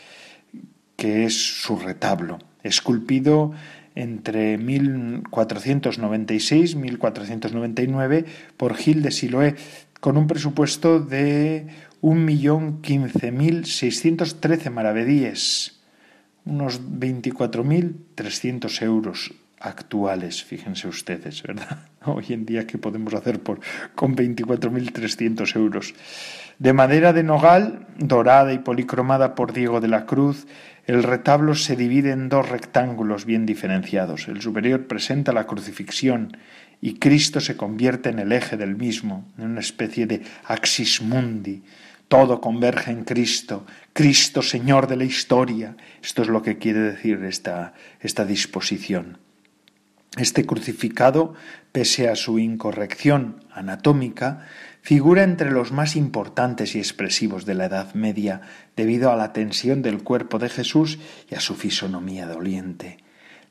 que 0.97 1.23
es 1.23 1.61
su 1.61 1.77
retablo, 1.77 2.39
esculpido 2.63 3.53
entre 3.95 4.57
1496 4.57 6.73
y 6.73 6.75
1499 6.75 8.25
por 8.57 8.75
Gil 8.75 9.01
de 9.01 9.11
Siloé, 9.11 9.55
con 10.01 10.17
un 10.17 10.27
presupuesto 10.27 10.99
de 10.99 11.67
1.015.613 12.01 14.69
maravedíes, 14.69 15.79
unos 16.45 16.81
24.300 16.81 18.81
euros 18.81 19.31
actuales, 19.59 20.43
fíjense 20.43 20.87
ustedes, 20.87 21.43
¿verdad? 21.43 21.79
Hoy 22.05 22.25
en 22.29 22.45
día, 22.45 22.67
¿qué 22.67 22.77
podemos 22.77 23.13
hacer 23.13 23.39
por, 23.39 23.59
con 23.95 24.15
24.300 24.15 25.55
euros? 25.55 25.93
De 26.59 26.73
madera 26.73 27.13
de 27.13 27.23
nogal, 27.23 27.87
dorada 27.97 28.53
y 28.53 28.59
policromada 28.59 29.35
por 29.35 29.53
Diego 29.53 29.79
de 29.79 29.87
la 29.87 30.05
Cruz, 30.05 30.47
el 30.85 31.03
retablo 31.03 31.53
se 31.53 31.75
divide 31.75 32.11
en 32.11 32.29
dos 32.29 32.49
rectángulos 32.49 33.25
bien 33.25 33.45
diferenciados. 33.45 34.27
El 34.27 34.41
superior 34.41 34.87
presenta 34.87 35.33
la 35.33 35.45
crucifixión 35.45 36.37
y 36.81 36.95
Cristo 36.95 37.41
se 37.41 37.57
convierte 37.57 38.09
en 38.09 38.19
el 38.19 38.31
eje 38.31 38.57
del 38.57 38.75
mismo, 38.75 39.27
en 39.37 39.45
una 39.51 39.59
especie 39.59 40.07
de 40.07 40.23
axis 40.45 41.01
mundi. 41.01 41.63
Todo 42.07 42.39
converge 42.39 42.91
en 42.91 43.03
Cristo, 43.03 43.65
Cristo 43.91 44.41
Señor 44.41 44.87
de 44.87 44.95
la 44.95 45.03
historia. 45.03 45.75
Esto 46.01 46.21
es 46.21 46.29
lo 46.29 46.41
que 46.41 46.57
quiere 46.57 46.79
decir 46.79 47.21
esta, 47.25 47.73
esta 47.99 48.23
disposición. 48.23 49.17
Este 50.17 50.47
crucificado, 50.47 51.35
pese 51.71 52.09
a 52.09 52.15
su 52.15 52.39
incorrección 52.39 53.43
anatómica, 53.51 54.47
figura 54.81 55.21
entre 55.23 55.51
los 55.51 55.71
más 55.71 55.95
importantes 55.95 56.75
y 56.75 56.79
expresivos 56.79 57.45
de 57.45 57.53
la 57.53 57.65
Edad 57.65 57.93
Media 57.93 58.41
debido 58.75 59.11
a 59.11 59.15
la 59.15 59.31
tensión 59.31 59.83
del 59.83 60.01
cuerpo 60.01 60.39
de 60.39 60.49
Jesús 60.49 60.97
y 61.29 61.35
a 61.35 61.39
su 61.39 61.53
fisonomía 61.53 62.25
doliente. 62.25 62.97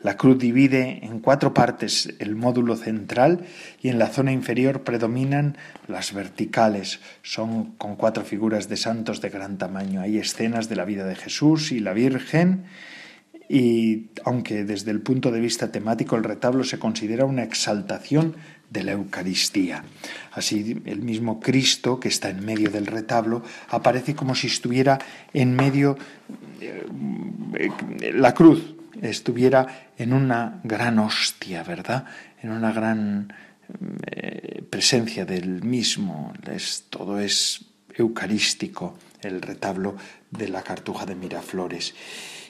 La 0.00 0.16
cruz 0.16 0.38
divide 0.38 1.04
en 1.04 1.20
cuatro 1.20 1.54
partes 1.54 2.14
el 2.18 2.35
módulo 2.35 2.76
central 2.76 3.46
y 3.80 3.88
en 3.88 3.99
la 3.99 4.08
zona 4.08 4.32
inferior 4.32 4.82
predominan 4.82 5.56
las 5.87 6.12
verticales. 6.12 7.00
Son 7.23 7.76
con 7.76 7.96
cuatro 7.96 8.25
figuras 8.25 8.68
de 8.68 8.76
santos 8.76 9.20
de 9.20 9.30
gran 9.30 9.56
tamaño. 9.56 10.00
Hay 10.00 10.18
escenas 10.18 10.68
de 10.68 10.76
la 10.76 10.85
vida 10.85 11.04
de 11.04 11.14
Jesús 11.14 11.70
y 11.70 11.78
la 11.80 11.92
Virgen 11.92 12.64
y 13.49 14.07
aunque 14.25 14.65
desde 14.65 14.91
el 14.91 15.00
punto 15.00 15.31
de 15.31 15.41
vista 15.41 15.71
temático 15.71 16.17
el 16.17 16.25
retablo 16.25 16.65
se 16.65 16.79
considera 16.79 17.25
una 17.25 17.45
exaltación 17.45 18.35
de 18.71 18.83
la 18.83 18.93
Eucaristía. 18.93 19.85
Así 20.33 20.83
el 20.87 21.03
mismo 21.03 21.38
Cristo 21.38 22.00
que 22.00 22.09
está 22.09 22.31
en 22.31 22.45
medio 22.45 22.71
del 22.71 22.87
retablo 22.87 23.43
aparece 23.71 24.15
como 24.15 24.35
si 24.35 24.49
estuviera 24.49 24.99
en 25.33 25.55
medio 25.55 25.97
eh, 26.61 26.85
la 28.12 28.35
cruz 28.35 28.76
estuviera 29.03 29.93
en 29.99 30.12
una 30.12 30.61
gran 30.65 30.99
hostia, 30.99 31.62
¿verdad? 31.62 32.07
En 32.43 32.50
una 32.50 32.73
gran 32.73 33.33
eh, 34.07 34.62
presencia 34.68 35.25
del 35.25 35.62
mismo. 35.62 36.33
todo 36.90 37.18
es 37.18 37.64
eucarístico, 37.94 38.99
el 39.20 39.40
retablo 39.40 39.97
de 40.31 40.49
la 40.49 40.62
cartuja 40.62 41.07
de 41.07 41.14
Miraflores. 41.14 41.94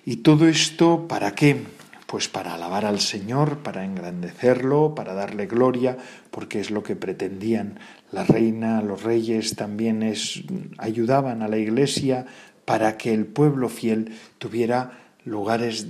¿Y 0.08 0.18
todo 0.18 0.46
esto 0.46 1.08
para 1.08 1.34
qué? 1.34 1.64
Pues 2.06 2.28
para 2.28 2.54
alabar 2.54 2.84
al 2.84 3.00
Señor, 3.00 3.58
para 3.58 3.84
engrandecerlo, 3.84 4.94
para 4.94 5.14
darle 5.14 5.46
gloria, 5.46 5.98
porque 6.30 6.60
es 6.60 6.70
lo 6.70 6.84
que 6.84 6.94
pretendían 6.94 7.80
la 8.12 8.22
reina, 8.22 8.80
los 8.82 9.02
reyes 9.02 9.56
también 9.56 10.04
es, 10.04 10.44
ayudaban 10.78 11.42
a 11.42 11.48
la 11.48 11.58
iglesia 11.58 12.24
para 12.64 12.96
que 12.96 13.12
el 13.12 13.26
pueblo 13.26 13.68
fiel 13.68 14.14
tuviera 14.38 14.92
lugares 15.24 15.88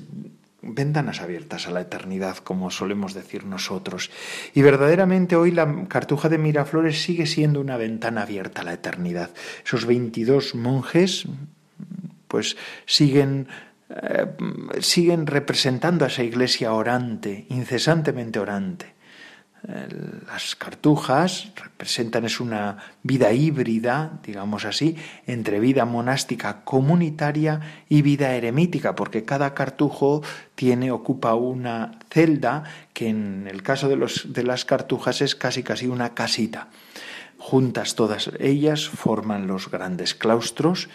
ventanas 0.63 1.21
abiertas 1.21 1.69
a 1.69 1.71
la 1.71 1.83
eternidad, 1.83 2.39
como 2.39 2.71
solemos 2.71 3.13
decir 3.13 3.45
nosotros. 3.45 4.11
Y 4.55 4.63
verdaderamente 4.63 5.37
hoy 5.37 5.51
la 5.51 5.87
cartuja 5.89 6.31
de 6.31 6.39
Miraflores 6.39 7.03
sigue 7.03 7.27
siendo 7.27 7.61
una 7.61 7.77
ventana 7.77 8.23
abierta 8.23 8.63
a 8.63 8.65
la 8.65 8.73
eternidad. 8.73 9.29
Esos 9.63 9.85
22 9.85 10.55
monjes 10.55 11.27
pues 12.29 12.57
siguen 12.87 13.49
eh, 13.89 14.27
siguen 14.81 15.27
representando 15.27 16.05
a 16.05 16.09
esa 16.09 16.25
iglesia 16.25 16.73
orante, 16.73 17.47
incesantemente 17.51 18.41
orante. 18.41 18.97
Eh, 19.69 19.89
las 20.27 20.57
cartujas 20.57 21.53
representan 21.57 22.25
es 22.25 22.41
una 22.41 22.79
vida 23.03 23.33
híbrida, 23.33 24.19
digamos 24.25 24.65
así, 24.65 24.97
entre 25.27 25.61
vida 25.61 25.85
monástica 25.85 26.65
comunitaria 26.65 27.85
y 27.89 28.03
vida 28.03 28.35
eremítica, 28.35 28.97
porque 28.97 29.25
cada 29.25 29.55
cartujo 29.55 30.23
tiene 30.57 30.91
ocupa 30.91 31.35
una 31.35 31.99
celda 32.11 32.65
que 32.93 33.09
en 33.09 33.47
el 33.49 33.63
caso 33.63 33.89
de, 33.89 33.97
los, 33.97 34.33
de 34.33 34.43
las 34.43 34.65
cartujas 34.65 35.21
es 35.21 35.37
casi 35.37 35.63
casi 35.63 35.87
una 35.87 36.15
casita. 36.15 36.69
Juntas 37.39 37.95
todas 37.95 38.31
ellas 38.41 38.89
forman 38.89 39.47
los 39.47 39.71
grandes 39.71 40.15
claustros 40.15 40.89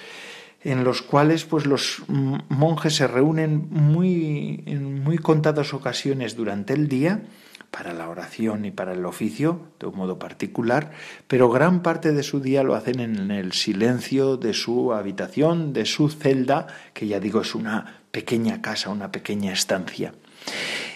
en 0.64 0.84
los 0.84 1.02
cuales 1.02 1.46
pues 1.46 1.66
los 1.66 2.04
monjes 2.08 2.96
se 2.96 3.08
reúnen 3.08 3.68
muy 3.70 4.64
en 4.66 5.04
muy 5.04 5.18
contadas 5.18 5.74
ocasiones 5.74 6.36
durante 6.36 6.74
el 6.74 6.88
día 6.88 7.24
para 7.72 7.94
la 7.94 8.10
oración 8.10 8.66
y 8.66 8.72
para 8.72 8.94
el 8.94 9.06
oficio 9.06 9.62
de 9.80 9.88
un 9.88 9.96
modo 9.96 10.20
particular, 10.20 10.92
pero 11.28 11.50
gran 11.50 11.82
parte 11.82 12.12
de 12.12 12.22
su 12.22 12.42
día 12.42 12.64
lo 12.64 12.76
hacen 12.76 13.00
en 13.00 13.32
el 13.32 13.54
silencio 13.54 14.36
de 14.36 14.54
su 14.54 14.94
habitación, 14.94 15.72
de 15.72 15.86
su 15.86 16.10
celda, 16.10 16.68
que 16.94 17.08
ya 17.08 17.22
digo 17.22 17.42
es 17.42 17.56
una 17.56 18.02
pequeña 18.12 18.62
casa, 18.62 18.90
una 18.90 19.12
pequeña 19.12 19.54
estancia. 19.54 20.14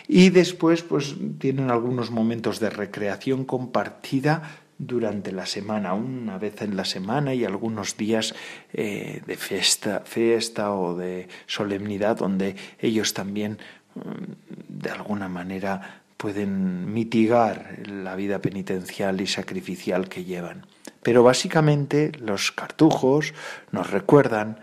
Y 0.08 0.30
después 0.30 0.84
pues 0.84 1.16
tienen 1.40 1.72
algunos 1.72 2.12
momentos 2.12 2.60
de 2.60 2.70
recreación 2.70 3.46
compartida 3.46 4.65
durante 4.78 5.32
la 5.32 5.46
semana, 5.46 5.94
una 5.94 6.38
vez 6.38 6.62
en 6.62 6.76
la 6.76 6.86
semana 6.86 7.34
y 7.34 7.46
algunos 7.46 7.98
días 7.98 8.36
eh, 8.74 9.22
de 9.26 9.38
fiesta, 9.38 10.02
fiesta 10.06 10.74
o 10.74 10.96
de 10.96 11.28
solemnidad 11.48 12.18
donde 12.18 12.56
ellos 12.80 13.14
también 13.14 13.58
mm, 13.96 14.82
de 14.82 14.90
alguna 14.92 15.30
manera 15.30 16.02
pueden 16.18 16.94
mitigar 16.94 17.80
la 17.88 18.16
vida 18.16 18.40
penitencial 18.40 19.22
y 19.22 19.28
sacrificial 19.28 20.10
que 20.10 20.24
llevan. 20.24 20.66
Pero 21.04 21.24
básicamente 21.24 22.12
los 22.20 22.52
cartujos 22.52 23.34
nos 23.72 23.92
recuerdan 23.92 24.60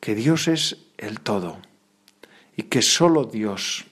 que 0.00 0.14
Dios 0.14 0.48
es 0.48 0.84
el 0.98 1.20
todo 1.20 1.58
y 2.56 2.64
que 2.64 2.82
sólo 2.82 3.24
Dios 3.24 3.86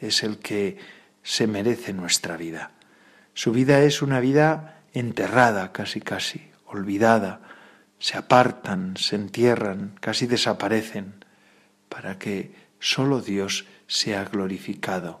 es 0.00 0.22
el 0.22 0.38
que 0.38 0.78
se 1.22 1.46
merece 1.46 1.92
nuestra 1.92 2.36
vida. 2.36 2.72
Su 3.32 3.52
vida 3.52 3.82
es 3.82 4.02
una 4.02 4.20
vida 4.20 4.73
enterrada 4.94 5.72
casi 5.72 6.00
casi, 6.00 6.50
olvidada, 6.66 7.40
se 7.98 8.16
apartan, 8.16 8.96
se 8.96 9.16
entierran, 9.16 9.96
casi 10.00 10.26
desaparecen, 10.26 11.24
para 11.88 12.18
que 12.18 12.54
sólo 12.78 13.20
Dios 13.20 13.66
sea 13.86 14.24
glorificado 14.24 15.20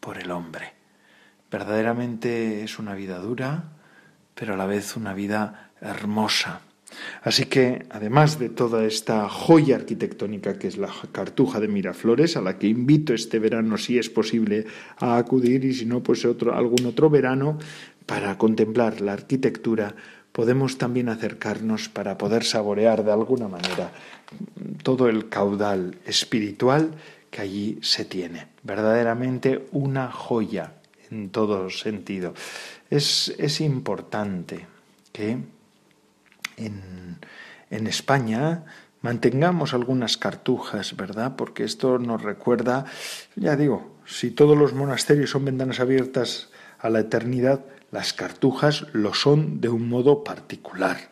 por 0.00 0.18
el 0.18 0.30
hombre. 0.30 0.74
Verdaderamente 1.50 2.62
es 2.64 2.78
una 2.78 2.94
vida 2.94 3.18
dura, 3.18 3.64
pero 4.34 4.54
a 4.54 4.56
la 4.56 4.66
vez 4.66 4.96
una 4.96 5.14
vida 5.14 5.70
hermosa. 5.80 6.60
Así 7.22 7.46
que, 7.46 7.86
además 7.90 8.38
de 8.38 8.48
toda 8.48 8.84
esta 8.84 9.28
joya 9.28 9.76
arquitectónica 9.76 10.58
que 10.58 10.68
es 10.68 10.76
la 10.76 10.90
Cartuja 11.12 11.60
de 11.60 11.68
Miraflores, 11.68 12.36
a 12.36 12.42
la 12.42 12.58
que 12.58 12.66
invito 12.66 13.14
este 13.14 13.38
verano, 13.38 13.78
si 13.78 13.98
es 13.98 14.10
posible, 14.10 14.66
a 14.98 15.16
acudir, 15.16 15.64
y 15.64 15.74
si 15.74 15.86
no, 15.86 16.02
pues 16.02 16.24
otro, 16.24 16.54
algún 16.54 16.86
otro 16.86 17.10
verano, 17.10 17.58
para 18.06 18.36
contemplar 18.36 19.00
la 19.00 19.14
arquitectura, 19.14 19.94
podemos 20.32 20.78
también 20.78 21.08
acercarnos 21.08 21.88
para 21.88 22.18
poder 22.18 22.44
saborear 22.44 23.04
de 23.04 23.12
alguna 23.12 23.48
manera 23.48 23.92
todo 24.82 25.08
el 25.08 25.28
caudal 25.28 25.96
espiritual 26.04 26.90
que 27.30 27.40
allí 27.40 27.78
se 27.82 28.04
tiene. 28.04 28.48
Verdaderamente 28.62 29.66
una 29.72 30.10
joya 30.10 30.74
en 31.10 31.30
todo 31.30 31.70
sentido. 31.70 32.34
Es, 32.90 33.34
es 33.38 33.60
importante 33.60 34.66
que 35.12 35.38
en, 36.56 37.18
España 37.70 38.64
mantengamos 39.00 39.74
algunas 39.74 40.16
cartujas, 40.16 40.96
¿verdad? 40.96 41.34
Porque 41.36 41.64
esto 41.64 41.98
nos 41.98 42.22
recuerda, 42.22 42.84
ya 43.34 43.56
digo, 43.56 43.98
si 44.06 44.30
todos 44.30 44.56
los 44.56 44.72
monasterios 44.72 45.30
son 45.30 45.44
ventanas 45.44 45.80
abiertas 45.80 46.50
a 46.78 46.88
la 46.88 47.00
eternidad, 47.00 47.64
las 47.90 48.12
cartujas 48.12 48.86
lo 48.92 49.12
son 49.12 49.60
de 49.60 49.68
un 49.68 49.88
modo 49.88 50.24
particular. 50.24 51.10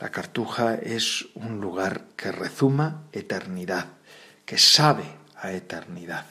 La 0.00 0.10
cartuja 0.10 0.74
es 0.74 1.26
un 1.34 1.60
lugar 1.60 2.06
que 2.16 2.32
rezuma 2.32 3.04
eternidad, 3.12 3.86
que 4.44 4.58
sabe 4.58 5.04
a 5.36 5.52
eternidad. 5.52 6.26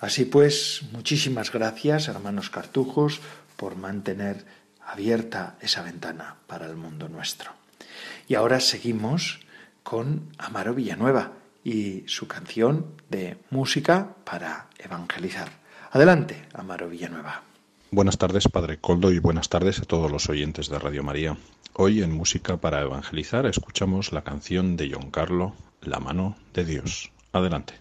Así 0.00 0.24
pues, 0.24 0.82
muchísimas 0.92 1.52
gracias, 1.52 2.08
hermanos 2.08 2.50
cartujos, 2.50 3.20
por 3.56 3.76
mantener 3.76 4.44
abierta 4.86 5.56
esa 5.60 5.82
ventana 5.82 6.36
para 6.46 6.66
el 6.66 6.76
mundo 6.76 7.08
nuestro. 7.08 7.57
Y 8.28 8.34
ahora 8.34 8.60
seguimos 8.60 9.40
con 9.82 10.28
Amaro 10.36 10.74
Villanueva 10.74 11.32
y 11.64 12.04
su 12.06 12.28
canción 12.28 12.86
de 13.08 13.38
música 13.50 14.14
para 14.24 14.68
evangelizar. 14.78 15.48
Adelante, 15.90 16.46
Amaro 16.52 16.90
Villanueva. 16.90 17.42
Buenas 17.90 18.18
tardes, 18.18 18.46
Padre 18.48 18.76
Coldo, 18.78 19.10
y 19.12 19.18
buenas 19.18 19.48
tardes 19.48 19.80
a 19.80 19.84
todos 19.84 20.12
los 20.12 20.28
oyentes 20.28 20.68
de 20.68 20.78
Radio 20.78 21.02
María. 21.02 21.38
Hoy 21.72 22.02
en 22.02 22.12
Música 22.12 22.58
para 22.58 22.82
Evangelizar 22.82 23.46
escuchamos 23.46 24.12
la 24.12 24.22
canción 24.22 24.76
de 24.76 24.92
John 24.92 25.10
Carlo, 25.10 25.54
La 25.80 25.98
mano 25.98 26.36
de 26.52 26.66
Dios. 26.66 27.10
Adelante. 27.32 27.74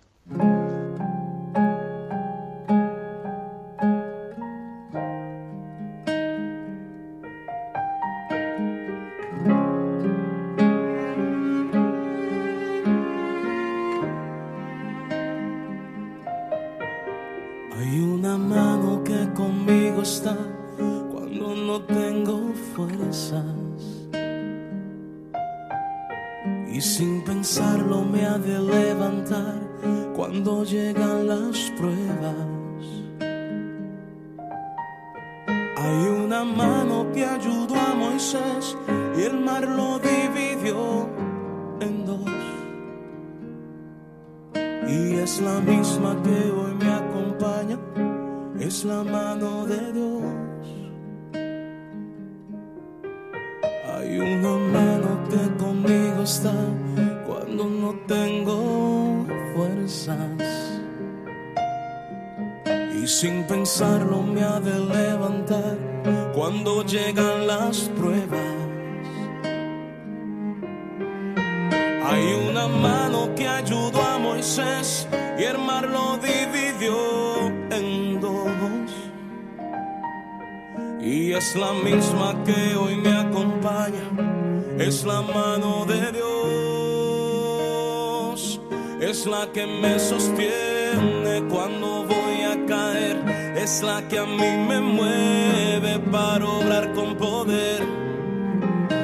Que 89.53 89.65
me 89.65 89.97
sostiene 89.99 91.43
cuando 91.49 92.05
voy 92.05 92.41
a 92.43 92.65
caer, 92.65 93.17
es 93.55 93.81
la 93.81 94.07
que 94.07 94.19
a 94.19 94.25
mí 94.25 94.51
me 94.67 94.79
mueve 94.81 95.99
para 96.11 96.45
obrar 96.45 96.93
con 96.93 97.15
poder, 97.15 97.81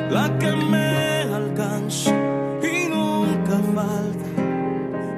la 0.09 0.37
que 0.39 0.51
me 0.51 1.23
alcanza 1.33 2.11
y 2.61 2.89
nunca 2.89 3.57
falta, 3.73 4.29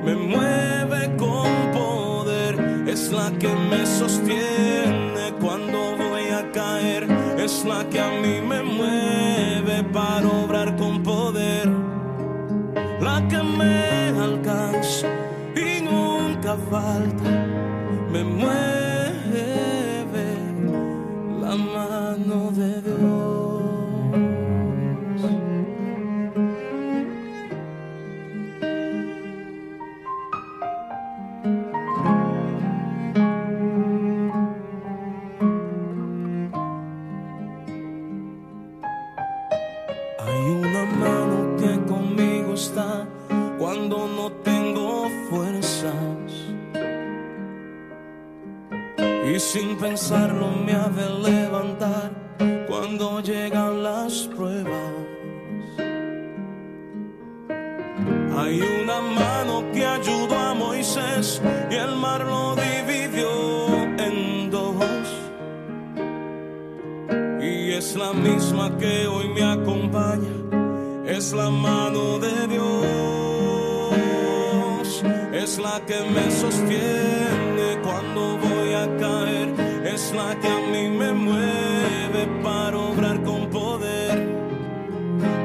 me 0.05 0.15
mueve 0.15 1.15
con 1.17 1.49
poder, 1.73 2.87
es 2.87 3.11
la 3.11 3.31
que 3.39 3.49
me 3.69 3.85
sostiene 3.85 4.54
la 7.65 7.89
que 7.89 7.99
a 7.99 8.09
mí 8.21 8.41
me 8.41 8.61
mueve 8.63 9.83
para 9.91 10.27
obrar 10.27 10.75
con 10.75 11.03
poder, 11.03 11.67
la 13.01 13.27
que 13.27 13.37
me 13.37 14.09
alcanza 14.19 15.07
falta. 16.69 17.23
Me 18.11 18.23
mueve 18.23 18.74
Y 67.45 67.71
es 67.73 67.95
la 67.95 68.11
misma 68.11 68.75
que 68.77 69.05
hoy 69.05 69.29
me 69.29 69.43
acompaña, 69.43 70.33
es 71.05 71.31
la 71.31 71.51
mano 71.51 72.17
de 72.17 72.47
Dios, 72.47 73.93
es 75.31 75.59
la 75.59 75.79
que 75.85 75.99
me 76.15 76.31
sostiene 76.31 77.79
cuando 77.83 78.37
voy 78.37 78.55
caer, 78.99 79.49
es 79.93 80.11
la 80.13 80.35
que 80.39 80.47
a 80.47 80.59
mí 80.71 80.89
me 80.89 81.13
mueve 81.13 82.27
para 82.41 82.77
obrar 82.77 83.21
con 83.23 83.49
poder, 83.49 84.17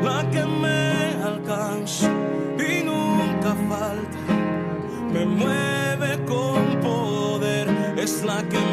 la 0.03 0.31
que 0.31 0.45
me 0.45 1.23
alcanza 1.23 2.11
y 2.59 2.83
nunca 2.83 3.55
falta, 3.69 4.19
me 5.13 5.27
mueve 5.27 6.25
con 6.25 6.81
poder, 6.81 7.69
es 7.99 8.25
la 8.25 8.43
que 8.49 8.59
me 8.59 8.70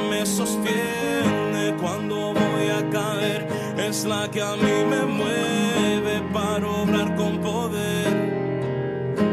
es 3.87 4.03
la 4.03 4.29
que 4.29 4.41
a 4.41 4.55
mí 4.55 4.77
me 4.89 5.05
mueve 5.05 6.21
para 6.33 6.67
obrar 6.67 7.15
con 7.15 7.39
poder, 7.39 8.13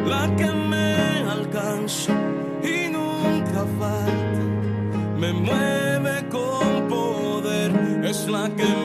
la 0.07 0.25
que 0.37 0.47
me 0.47 0.95
alcanza 1.37 2.13
y 2.63 2.89
nunca 2.89 3.67
falta. 3.81 4.45
Me 5.19 5.33
mueve 5.33 6.29
con 6.29 6.89
poder, 6.89 8.05
es 8.05 8.29
la 8.29 8.49
que 8.51 8.65
me 8.65 8.84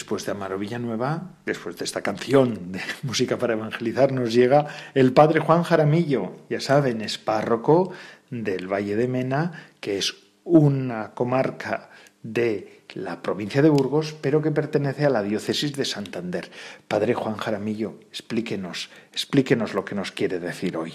Después 0.00 0.24
de 0.24 0.32
Amaro 0.32 0.58
Villanueva, 0.58 1.34
después 1.44 1.76
de 1.76 1.84
esta 1.84 2.00
canción 2.00 2.72
de 2.72 2.80
música 3.02 3.36
para 3.36 3.52
evangelizar, 3.52 4.12
nos 4.12 4.32
llega 4.32 4.66
el 4.94 5.12
padre 5.12 5.40
Juan 5.40 5.62
Jaramillo. 5.62 6.38
Ya 6.48 6.58
saben, 6.58 7.02
es 7.02 7.18
párroco 7.18 7.92
del 8.30 8.66
Valle 8.66 8.96
de 8.96 9.08
Mena, 9.08 9.74
que 9.78 9.98
es 9.98 10.16
una 10.42 11.10
comarca 11.12 11.90
de 12.22 12.80
la 12.94 13.20
provincia 13.20 13.60
de 13.60 13.68
Burgos, 13.68 14.14
pero 14.14 14.40
que 14.40 14.50
pertenece 14.50 15.04
a 15.04 15.10
la 15.10 15.22
diócesis 15.22 15.76
de 15.76 15.84
Santander. 15.84 16.50
Padre 16.88 17.12
Juan 17.12 17.36
Jaramillo, 17.36 18.00
explíquenos, 18.08 18.88
explíquenos 19.12 19.74
lo 19.74 19.84
que 19.84 19.96
nos 19.96 20.12
quiere 20.12 20.40
decir 20.40 20.78
hoy. 20.78 20.94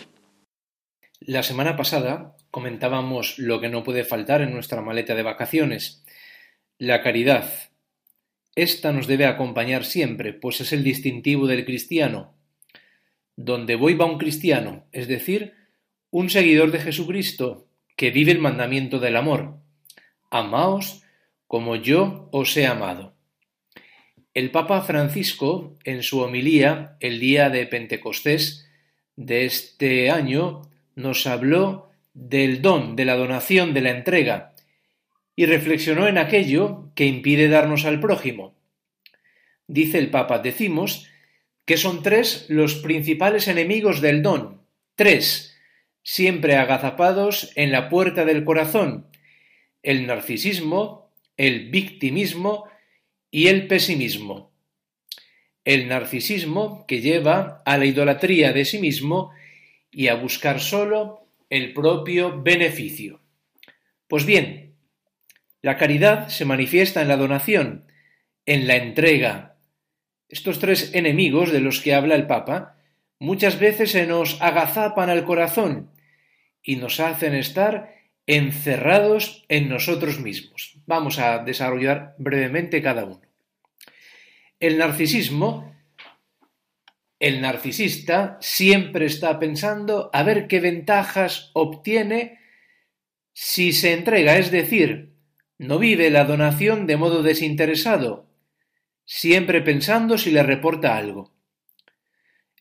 La 1.19 1.43
semana 1.43 1.77
pasada 1.77 2.35
comentábamos 2.49 3.37
lo 3.37 3.61
que 3.61 3.69
no 3.69 3.83
puede 3.83 4.03
faltar 4.03 4.41
en 4.41 4.51
nuestra 4.51 4.81
maleta 4.81 5.13
de 5.13 5.21
vacaciones, 5.21 6.03
la 6.79 7.03
caridad. 7.03 7.45
Esta 8.55 8.93
nos 8.93 9.07
debe 9.07 9.25
acompañar 9.25 9.83
siempre, 9.83 10.33
pues 10.33 10.61
es 10.61 10.71
el 10.71 10.83
distintivo 10.83 11.45
del 11.45 11.65
cristiano. 11.65 12.33
Donde 13.35 13.75
voy 13.75 13.95
va 13.95 14.05
un 14.05 14.17
cristiano, 14.17 14.85
es 14.93 15.07
decir, 15.09 15.53
un 16.09 16.29
seguidor 16.29 16.71
de 16.71 16.79
Jesucristo, 16.79 17.67
que 17.97 18.11
vive 18.11 18.31
el 18.31 18.39
mandamiento 18.39 18.99
del 18.99 19.17
amor. 19.17 19.57
Amaos 20.31 21.03
como 21.47 21.75
yo 21.75 22.29
os 22.31 22.55
he 22.55 22.65
amado. 22.65 23.13
El 24.33 24.51
Papa 24.51 24.81
Francisco, 24.81 25.77
en 25.83 26.03
su 26.03 26.19
homilía 26.19 26.97
el 26.99 27.19
día 27.19 27.49
de 27.49 27.65
Pentecostés 27.65 28.69
de 29.15 29.45
este 29.45 30.09
año, 30.09 30.63
nos 30.95 31.27
habló 31.27 31.89
del 32.13 32.61
don, 32.61 32.95
de 32.95 33.05
la 33.05 33.15
donación, 33.15 33.73
de 33.73 33.81
la 33.81 33.91
entrega, 33.91 34.54
y 35.36 35.45
reflexionó 35.45 36.08
en 36.08 36.17
aquello 36.17 36.91
que 36.95 37.06
impide 37.06 37.50
darnos 37.50 37.86
al 37.86 38.00
prójimo. 38.00 38.56
Dice 39.67 39.98
el 39.98 40.10
Papa, 40.10 40.39
decimos 40.39 41.08
que 41.65 41.78
son 41.78 42.04
tres 42.04 42.45
los 42.48 42.76
principales 42.76 43.48
enemigos 43.48 44.00
del 44.00 44.21
don, 44.21 44.62
tres, 44.95 45.58
siempre 46.04 46.56
agazapados 46.56 47.52
en 47.56 47.71
la 47.71 47.89
puerta 47.89 48.26
del 48.26 48.43
corazón, 48.43 49.08
el 49.82 50.08
narcisismo, 50.08 51.12
el 51.38 51.69
victimismo 51.69 52.65
y 53.32 53.48
el 53.48 53.67
pesimismo. 53.67 54.52
El 55.65 55.88
narcisismo 55.88 56.86
que 56.88 57.02
lleva 57.02 57.63
a 57.65 57.78
la 57.78 57.86
idolatría 57.86 58.54
de 58.54 58.65
sí 58.65 58.78
mismo 58.78 59.32
y 59.91 60.08
a 60.08 60.15
buscar 60.15 60.60
solo 60.60 61.28
el 61.50 61.74
propio 61.74 62.41
beneficio. 62.41 63.19
Pues 64.08 64.26
bien, 64.26 64.64
la 65.65 65.78
caridad 65.78 66.28
se 66.28 66.45
manifiesta 66.45 67.01
en 67.01 67.08
la 67.08 67.17
donación, 67.17 67.88
en 68.45 68.67
la 68.67 68.75
entrega. 68.75 69.58
Estos 70.30 70.60
tres 70.60 70.93
enemigos 70.93 71.51
de 71.51 71.60
los 71.60 71.82
que 71.82 71.95
habla 71.95 72.13
el 72.13 72.28
Papa 72.28 72.78
muchas 73.17 73.58
veces 73.58 73.89
se 73.89 74.06
nos 74.06 74.39
agazapan 74.43 75.10
al 75.10 75.25
corazón 75.25 75.89
y 76.62 76.75
nos 76.75 76.99
hacen 76.99 77.34
estar 77.34 77.95
encerrados 78.28 79.43
en 79.49 79.67
nosotros 79.67 80.19
mismos. 80.19 80.78
Vamos 80.86 81.17
a 81.17 81.39
desarrollar 81.39 82.13
brevemente 82.19 82.84
cada 82.84 83.06
uno. 83.06 83.21
El 84.60 84.78
narcisismo 84.78 85.75
el 87.17 87.41
narcisista 87.41 88.38
siempre 88.39 89.08
está 89.08 89.39
pensando 89.39 90.12
a 90.13 90.21
ver 90.21 90.45
qué 90.45 90.60
ventajas 90.60 91.49
obtiene 91.54 92.38
si 93.34 93.73
se 93.73 93.93
entrega, 93.93 94.38
es 94.38 94.51
decir, 94.51 95.14
no 95.57 95.79
vive 95.79 96.09
la 96.09 96.25
donación 96.25 96.87
de 96.87 96.97
modo 96.97 97.23
desinteresado, 97.23 98.27
siempre 99.05 99.61
pensando 99.61 100.17
si 100.17 100.31
le 100.31 100.43
reporta 100.43 100.97
algo. 100.97 101.31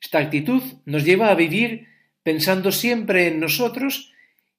Esta 0.00 0.18
actitud 0.18 0.62
nos 0.84 1.04
lleva 1.04 1.30
a 1.30 1.34
vivir 1.34 1.88
pensando 2.22 2.70
siempre 2.72 3.26
en 3.26 3.40
nosotros 3.40 4.12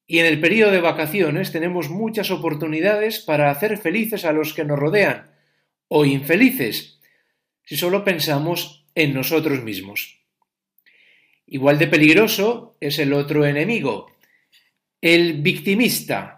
y 0.08 0.20
en 0.20 0.26
el 0.26 0.40
periodo 0.40 0.72
de 0.72 0.82
vacaciones 0.82 1.52
tenemos 1.52 1.90
muchas 1.90 2.32
oportunidades 2.32 3.20
para 3.20 3.50
hacer 3.50 3.78
felices 3.78 4.26
a 4.26 4.34
los 4.34 4.54
que 4.54 4.66
nos 4.66 4.78
rodean 4.78 5.32
o 5.88 6.06
infelices 6.06 7.00
si 7.64 7.78
solo 7.78 8.04
pensamos 8.04 8.86
en 8.94 9.14
nosotros 9.14 9.64
mismos. 9.64 10.20
Igual 11.48 11.78
de 11.78 11.88
peligroso 11.88 12.76
es 12.80 12.98
el 13.00 13.14
otro 13.14 13.46
enemigo, 13.46 14.12
el 15.02 15.42
victimista, 15.42 16.35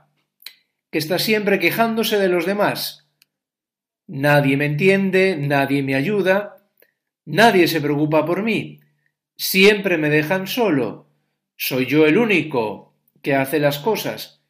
que 0.91 0.97
está 0.97 1.19
siempre 1.19 1.59
quejándose 1.59 2.17
de 2.17 2.29
los 2.29 2.45
demás. 2.45 3.07
Nadie 4.07 4.55
me 4.57 4.65
entiende, 4.65 5.35
nadie 5.37 5.83
me 5.83 5.95
ayuda, 5.95 6.69
nadie 7.25 7.67
se 7.67 7.81
preocupa 7.81 8.25
por 8.25 8.43
mí, 8.43 8.79
siempre 9.35 9.97
me 9.97 10.09
dejan 10.09 10.47
solo, 10.47 11.09
soy 11.57 11.85
yo 11.85 12.05
el 12.05 12.17
único 12.17 12.93
que 13.21 13.35
hace 13.35 13.59
las 13.59 13.79
cosas. 13.79 14.41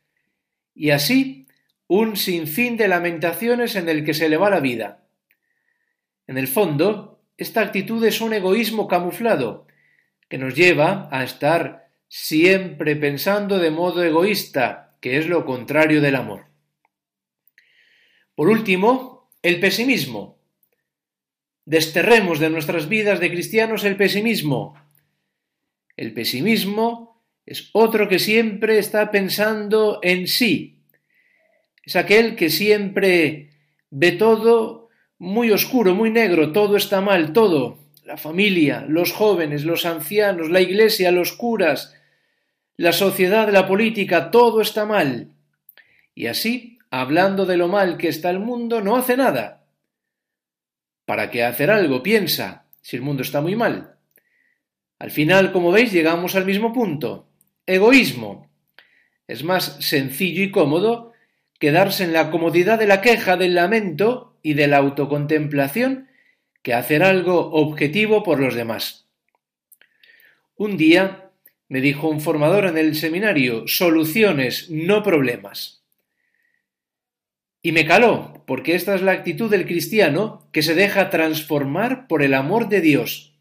Y 0.75 0.91
así 0.91 1.47
un 1.87 2.17
sinfín 2.17 2.77
de 2.77 2.87
lamentaciones 2.87 3.75
en 3.75 3.89
el 3.89 4.03
que 4.05 4.13
se 4.13 4.29
le 4.29 4.37
va 4.37 4.49
la 4.49 4.59
vida. 4.59 5.05
En 6.27 6.37
el 6.37 6.47
fondo, 6.47 7.23
esta 7.37 7.61
actitud 7.61 8.03
es 8.03 8.19
un 8.19 8.33
egoísmo 8.33 8.87
camuflado, 8.87 9.65
que 10.27 10.37
nos 10.37 10.53
lleva 10.53 11.07
a 11.11 11.23
estar 11.23 11.89
siempre 12.09 12.95
pensando 12.95 13.57
de 13.59 13.71
modo 13.71 14.03
egoísta, 14.03 14.86
que 15.07 15.17
es 15.17 15.27
lo 15.27 15.45
contrario 15.45 16.01
del 16.01 16.15
amor. 16.15 16.47
Por 18.35 18.49
último, 18.49 19.31
el 19.41 19.61
pesimismo. 19.61 20.37
Desterremos 21.63 22.39
de 22.39 22.49
nuestras 22.49 22.89
vidas 22.89 23.21
de 23.21 23.31
cristianos 23.31 23.85
el 23.85 23.95
pesimismo. 23.95 24.75
El 25.95 26.13
pesimismo 26.13 27.23
es 27.45 27.69
otro 27.71 28.09
que 28.09 28.19
siempre 28.19 28.79
está 28.79 29.09
pensando 29.09 29.99
en 30.03 30.27
sí. 30.27 30.81
Es 31.85 31.95
aquel 31.95 32.35
que 32.35 32.49
siempre 32.49 33.51
ve 33.89 34.11
todo 34.11 34.89
muy 35.19 35.51
oscuro, 35.51 35.95
muy 35.95 36.11
negro, 36.11 36.51
todo 36.51 36.75
está 36.75 36.99
mal, 36.99 37.31
todo, 37.31 37.79
la 38.03 38.17
familia, 38.17 38.85
los 38.89 39.13
jóvenes, 39.13 39.63
los 39.63 39.85
ancianos, 39.85 40.49
la 40.49 40.59
iglesia, 40.59 41.11
los 41.11 41.31
curas, 41.31 41.96
la 42.77 42.93
sociedad, 42.93 43.49
la 43.51 43.67
política, 43.67 44.29
todo 44.29 44.61
está 44.61 44.85
mal. 44.85 45.31
Y 46.13 46.27
así, 46.27 46.79
hablando 46.91 47.45
de 47.45 47.57
lo 47.57 47.67
mal 47.67 47.97
que 47.97 48.07
está 48.07 48.29
el 48.29 48.39
mundo, 48.39 48.81
no 48.81 48.95
hace 48.95 49.17
nada. 49.17 49.65
¿Para 51.05 51.31
qué 51.31 51.43
hacer 51.43 51.71
algo? 51.71 52.03
Piensa, 52.03 52.65
si 52.81 52.95
el 52.95 53.01
mundo 53.01 53.23
está 53.23 53.41
muy 53.41 53.55
mal. 53.55 53.95
Al 54.99 55.11
final, 55.11 55.51
como 55.51 55.71
veis, 55.71 55.91
llegamos 55.91 56.35
al 56.35 56.45
mismo 56.45 56.71
punto. 56.71 57.27
Egoísmo. 57.65 58.49
Es 59.27 59.43
más 59.43 59.77
sencillo 59.79 60.43
y 60.43 60.51
cómodo 60.51 61.13
quedarse 61.59 62.03
en 62.03 62.13
la 62.13 62.29
comodidad 62.29 62.77
de 62.77 62.87
la 62.87 63.01
queja, 63.01 63.37
del 63.37 63.55
lamento 63.55 64.37
y 64.43 64.53
de 64.53 64.67
la 64.67 64.77
autocontemplación 64.77 66.09
que 66.61 66.73
hacer 66.73 67.03
algo 67.03 67.51
objetivo 67.51 68.23
por 68.23 68.39
los 68.39 68.53
demás. 68.53 69.07
Un 70.55 70.77
día 70.77 71.26
me 71.69 71.81
dijo 71.81 72.07
un 72.07 72.21
formador 72.21 72.65
en 72.65 72.77
el 72.77 72.95
seminario, 72.95 73.67
soluciones, 73.67 74.69
no 74.69 75.03
problemas. 75.03 75.83
Y 77.61 77.71
me 77.71 77.85
caló, 77.85 78.43
porque 78.47 78.75
esta 78.75 78.95
es 78.95 79.01
la 79.01 79.11
actitud 79.11 79.49
del 79.49 79.65
cristiano 79.65 80.47
que 80.53 80.63
se 80.63 80.75
deja 80.75 81.09
transformar 81.09 82.07
por 82.07 82.23
el 82.23 82.33
amor 82.33 82.69
de 82.69 82.81
Dios. 82.81 83.37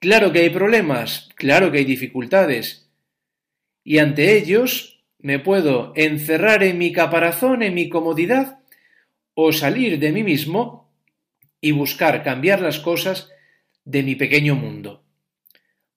Claro 0.00 0.32
que 0.32 0.40
hay 0.40 0.50
problemas, 0.50 1.28
claro 1.34 1.70
que 1.70 1.78
hay 1.78 1.84
dificultades, 1.84 2.90
y 3.82 3.98
ante 3.98 4.36
ellos 4.36 5.04
me 5.18 5.38
puedo 5.38 5.92
encerrar 5.96 6.62
en 6.62 6.78
mi 6.78 6.92
caparazón, 6.92 7.62
en 7.62 7.74
mi 7.74 7.88
comodidad, 7.88 8.60
o 9.34 9.52
salir 9.52 9.98
de 9.98 10.12
mí 10.12 10.22
mismo 10.22 10.92
y 11.60 11.72
buscar 11.72 12.22
cambiar 12.22 12.60
las 12.60 12.78
cosas 12.78 13.30
de 13.84 14.02
mi 14.02 14.14
pequeño 14.14 14.54
mundo. 14.54 15.04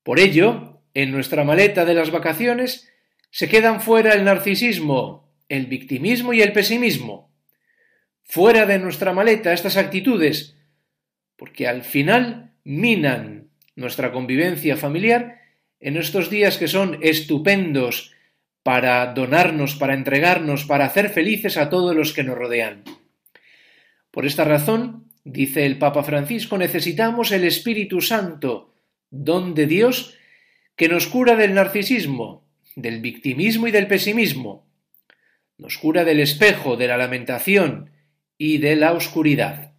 Por 0.04 0.20
ello, 0.20 0.77
en 0.98 1.12
nuestra 1.12 1.44
maleta 1.44 1.86
de 1.86 1.94
las 1.94 2.10
vacaciones 2.10 2.92
se 3.30 3.48
quedan 3.48 3.82
fuera 3.82 4.16
el 4.16 4.24
narcisismo, 4.24 5.32
el 5.48 5.68
victimismo 5.68 6.34
y 6.34 6.42
el 6.42 6.54
pesimismo. 6.54 7.32
Fuera 8.24 8.66
de 8.66 8.80
nuestra 8.80 9.14
maleta 9.14 9.54
estas 9.54 9.78
actitudes, 9.78 10.58
porque 11.36 11.68
al 11.68 11.84
final 11.84 12.56
minan 12.64 13.52
nuestra 13.76 14.12
convivencia 14.12 14.76
familiar 14.76 15.40
en 15.80 15.98
estos 15.98 16.32
días 16.32 16.58
que 16.58 16.68
son 16.68 16.98
estupendos 17.04 18.16
para 18.64 19.06
donarnos, 19.14 19.76
para 19.76 19.94
entregarnos, 19.94 20.66
para 20.66 20.86
hacer 20.86 21.12
felices 21.12 21.58
a 21.58 21.70
todos 21.70 21.96
los 21.96 22.12
que 22.12 22.24
nos 22.24 22.36
rodean. 22.36 22.84
Por 24.10 24.26
esta 24.26 24.46
razón, 24.46 25.12
dice 25.24 25.68
el 25.68 25.78
Papa 25.78 26.02
Francisco, 26.02 26.58
necesitamos 26.58 27.32
el 27.32 27.44
Espíritu 27.44 28.02
Santo, 28.02 28.74
don 29.12 29.54
de 29.54 29.68
Dios, 29.68 30.18
que 30.78 30.88
nos 30.88 31.08
cura 31.08 31.36
del 31.36 31.54
narcisismo, 31.54 32.48
del 32.76 33.02
victimismo 33.02 33.68
y 33.68 33.72
del 33.72 33.88
pesimismo, 33.88 34.66
nos 35.58 35.78
cura 35.78 36.06
del 36.06 36.20
espejo, 36.20 36.78
de 36.78 36.88
la 36.88 36.98
lamentación 36.98 37.92
y 38.38 38.60
de 38.60 38.76
la 38.76 38.94
oscuridad. 38.94 39.74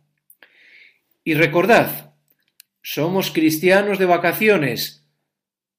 Y 1.24 1.34
recordad, 1.34 2.14
somos 2.82 3.30
cristianos 3.30 3.98
de 3.98 4.06
vacaciones. 4.06 5.06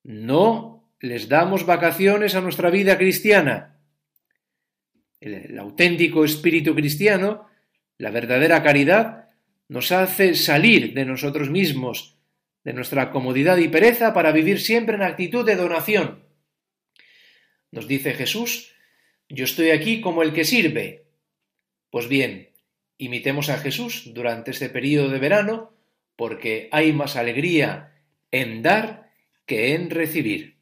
No 0.04 0.90
les 1.00 1.28
damos 1.28 1.66
vacaciones 1.66 2.36
a 2.36 2.42
nuestra 2.42 2.70
vida 2.70 2.98
cristiana. 2.98 3.78
El, 5.20 5.58
auténtico 5.60 6.24
espíritu 6.24 6.76
cristiano, 6.76 7.48
la 7.98 8.12
verdadera 8.12 8.64
caridad, 8.64 9.30
nos 9.68 9.92
hace 9.92 10.34
salir 10.36 10.94
de 10.94 11.04
nosotros 11.04 11.50
mismos, 11.50 12.19
de 12.70 12.76
nuestra 12.76 13.10
comodidad 13.10 13.58
y 13.58 13.68
pereza 13.68 14.14
para 14.14 14.32
vivir 14.32 14.60
siempre 14.60 14.94
en 14.94 15.02
actitud 15.02 15.44
de 15.44 15.56
donación. 15.56 16.24
Nos 17.72 17.88
dice 17.88 18.14
Jesús, 18.14 18.76
yo 19.28 19.46
estoy 19.46 19.72
aquí 19.72 20.02
como 20.02 20.22
el 20.22 20.34
que 20.34 20.46
sirve. 20.46 21.08
Pues 21.90 22.08
bien, 22.08 22.52
imitemos 23.00 23.50
a 23.50 23.58
Jesús 23.58 24.14
durante 24.14 24.52
este 24.52 24.70
periodo 24.70 25.10
de 25.10 25.18
verano 25.18 25.74
porque 26.16 26.70
hay 26.72 26.94
más 26.94 27.16
alegría 27.16 27.96
en 28.30 28.62
dar 28.62 29.14
que 29.48 29.74
en 29.74 29.90
recibir. 29.90 30.59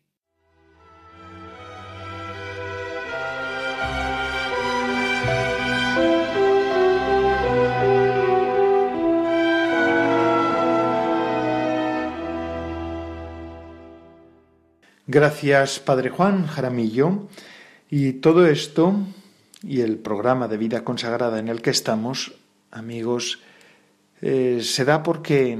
Gracias, 15.09 15.79
Padre 15.79 16.09
Juan 16.09 16.47
Jaramillo. 16.47 17.29
Y 17.89 18.13
todo 18.13 18.45
esto 18.45 18.93
y 19.63 19.79
el 19.79 19.99
programa 19.99 20.49
de 20.49 20.57
vida 20.57 20.83
consagrada 20.83 21.39
en 21.39 21.47
el 21.47 21.61
que 21.61 21.69
estamos, 21.69 22.33
amigos, 22.71 23.39
eh, 24.21 24.59
se 24.61 24.83
da 24.83 25.03
porque, 25.03 25.57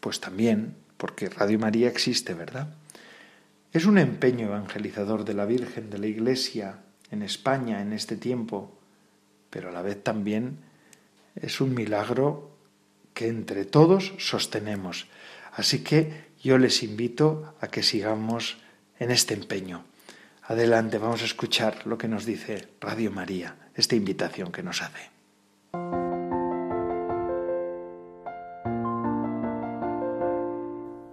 pues 0.00 0.20
también, 0.20 0.74
porque 0.98 1.30
Radio 1.30 1.58
María 1.58 1.88
existe, 1.88 2.34
¿verdad? 2.34 2.74
Es 3.72 3.86
un 3.86 3.96
empeño 3.96 4.48
evangelizador 4.48 5.24
de 5.24 5.32
la 5.32 5.46
Virgen, 5.46 5.88
de 5.88 5.96
la 5.96 6.08
Iglesia 6.08 6.80
en 7.10 7.22
España 7.22 7.80
en 7.80 7.94
este 7.94 8.18
tiempo, 8.18 8.76
pero 9.48 9.70
a 9.70 9.72
la 9.72 9.80
vez 9.80 10.04
también 10.04 10.58
es 11.36 11.62
un 11.62 11.72
milagro 11.72 12.50
que 13.14 13.28
entre 13.28 13.64
todos 13.64 14.12
sostenemos. 14.18 15.06
Así 15.54 15.82
que 15.82 16.31
yo 16.42 16.58
les 16.58 16.82
invito 16.82 17.54
a 17.60 17.68
que 17.68 17.82
sigamos 17.82 18.58
en 18.98 19.10
este 19.10 19.34
empeño. 19.34 19.84
Adelante, 20.42 20.98
vamos 20.98 21.22
a 21.22 21.26
escuchar 21.26 21.86
lo 21.86 21.96
que 21.96 22.08
nos 22.08 22.26
dice 22.26 22.68
Radio 22.80 23.10
María, 23.10 23.56
esta 23.74 23.94
invitación 23.94 24.50
que 24.50 24.62
nos 24.62 24.82
hace. 24.82 25.12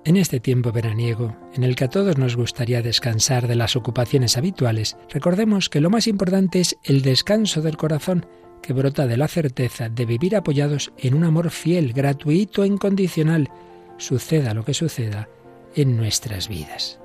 En 0.05 0.17
este 0.17 0.39
tiempo 0.39 0.71
veraniego, 0.71 1.37
en 1.53 1.63
el 1.63 1.75
que 1.75 1.83
a 1.83 1.89
todos 1.89 2.17
nos 2.17 2.35
gustaría 2.35 2.81
descansar 2.81 3.47
de 3.47 3.55
las 3.55 3.75
ocupaciones 3.75 4.37
habituales, 4.37 4.97
recordemos 5.09 5.69
que 5.69 5.81
lo 5.81 5.91
más 5.91 6.07
importante 6.07 6.59
es 6.61 6.75
el 6.83 7.03
descanso 7.03 7.61
del 7.61 7.77
corazón, 7.77 8.25
que 8.63 8.73
brota 8.73 9.05
de 9.05 9.17
la 9.17 9.27
certeza 9.27 9.87
de 9.87 10.05
vivir 10.05 10.35
apoyados 10.35 10.91
en 10.97 11.13
un 11.13 11.23
amor 11.25 11.51
fiel, 11.51 11.93
gratuito 11.93 12.63
e 12.63 12.67
incondicional, 12.67 13.51
suceda 13.99 14.55
lo 14.55 14.65
que 14.65 14.73
suceda 14.73 15.29
en 15.75 15.95
nuestras 15.95 16.47
vidas. 16.47 16.99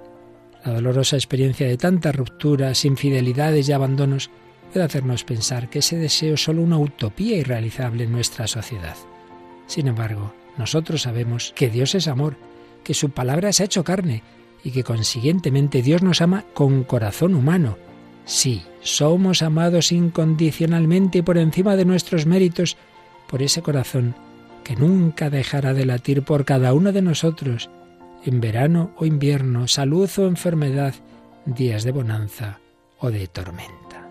La 0.64 0.72
dolorosa 0.72 1.16
experiencia 1.16 1.66
de 1.66 1.76
tantas 1.76 2.16
rupturas, 2.16 2.86
infidelidades 2.86 3.68
y 3.68 3.72
abandonos 3.72 4.30
puede 4.72 4.86
hacernos 4.86 5.24
pensar 5.24 5.68
que 5.68 5.80
ese 5.80 5.96
deseo 5.96 6.34
es 6.34 6.44
solo 6.44 6.62
una 6.62 6.78
utopía 6.78 7.36
irrealizable 7.36 8.04
en 8.04 8.12
nuestra 8.12 8.46
sociedad. 8.46 8.96
Sin 9.66 9.88
embargo, 9.88 10.32
nosotros 10.56 11.02
sabemos 11.02 11.52
que 11.54 11.68
Dios 11.68 11.94
es 11.94 12.08
amor, 12.08 12.36
que 12.82 12.94
su 12.94 13.10
palabra 13.10 13.52
se 13.52 13.62
ha 13.62 13.66
hecho 13.66 13.84
carne 13.84 14.22
y 14.62 14.70
que 14.70 14.84
consiguientemente 14.84 15.82
Dios 15.82 16.02
nos 16.02 16.22
ama 16.22 16.44
con 16.54 16.84
corazón 16.84 17.34
humano. 17.34 17.76
Sí, 18.24 18.62
somos 18.80 19.42
amados 19.42 19.92
incondicionalmente 19.92 21.18
y 21.18 21.22
por 21.22 21.36
encima 21.36 21.76
de 21.76 21.84
nuestros 21.84 22.24
méritos 22.24 22.78
por 23.28 23.42
ese 23.42 23.60
corazón 23.60 24.14
que 24.64 24.74
nunca 24.74 25.30
dejará 25.30 25.74
de 25.74 25.86
latir 25.86 26.22
por 26.22 26.44
cada 26.44 26.74
uno 26.74 26.92
de 26.92 27.02
nosotros, 27.02 27.70
en 28.24 28.40
verano 28.40 28.92
o 28.96 29.04
invierno, 29.04 29.68
salud 29.68 30.10
o 30.18 30.26
enfermedad, 30.26 30.94
días 31.44 31.84
de 31.84 31.92
bonanza 31.92 32.58
o 32.98 33.10
de 33.10 33.26
tormenta. 33.28 34.08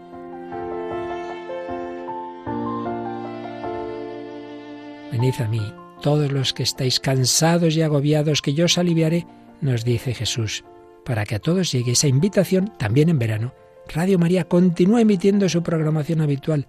Venid 5.12 5.36
a 5.42 5.48
mí, 5.48 5.74
todos 6.02 6.32
los 6.32 6.54
que 6.54 6.64
estáis 6.64 7.00
cansados 7.00 7.76
y 7.76 7.82
agobiados, 7.82 8.42
que 8.42 8.54
yo 8.54 8.66
os 8.66 8.78
aliviaré, 8.78 9.26
nos 9.62 9.84
dice 9.84 10.14
Jesús, 10.14 10.64
para 11.06 11.26
que 11.26 11.36
a 11.36 11.40
todos 11.40 11.72
llegue 11.72 11.92
esa 11.94 12.08
invitación 12.08 12.74
también 12.78 13.10
en 13.10 13.20
verano. 13.20 13.54
Radio 13.94 14.18
María 14.18 14.46
continúa 14.46 15.02
emitiendo 15.02 15.50
su 15.50 15.62
programación 15.62 16.22
habitual 16.22 16.68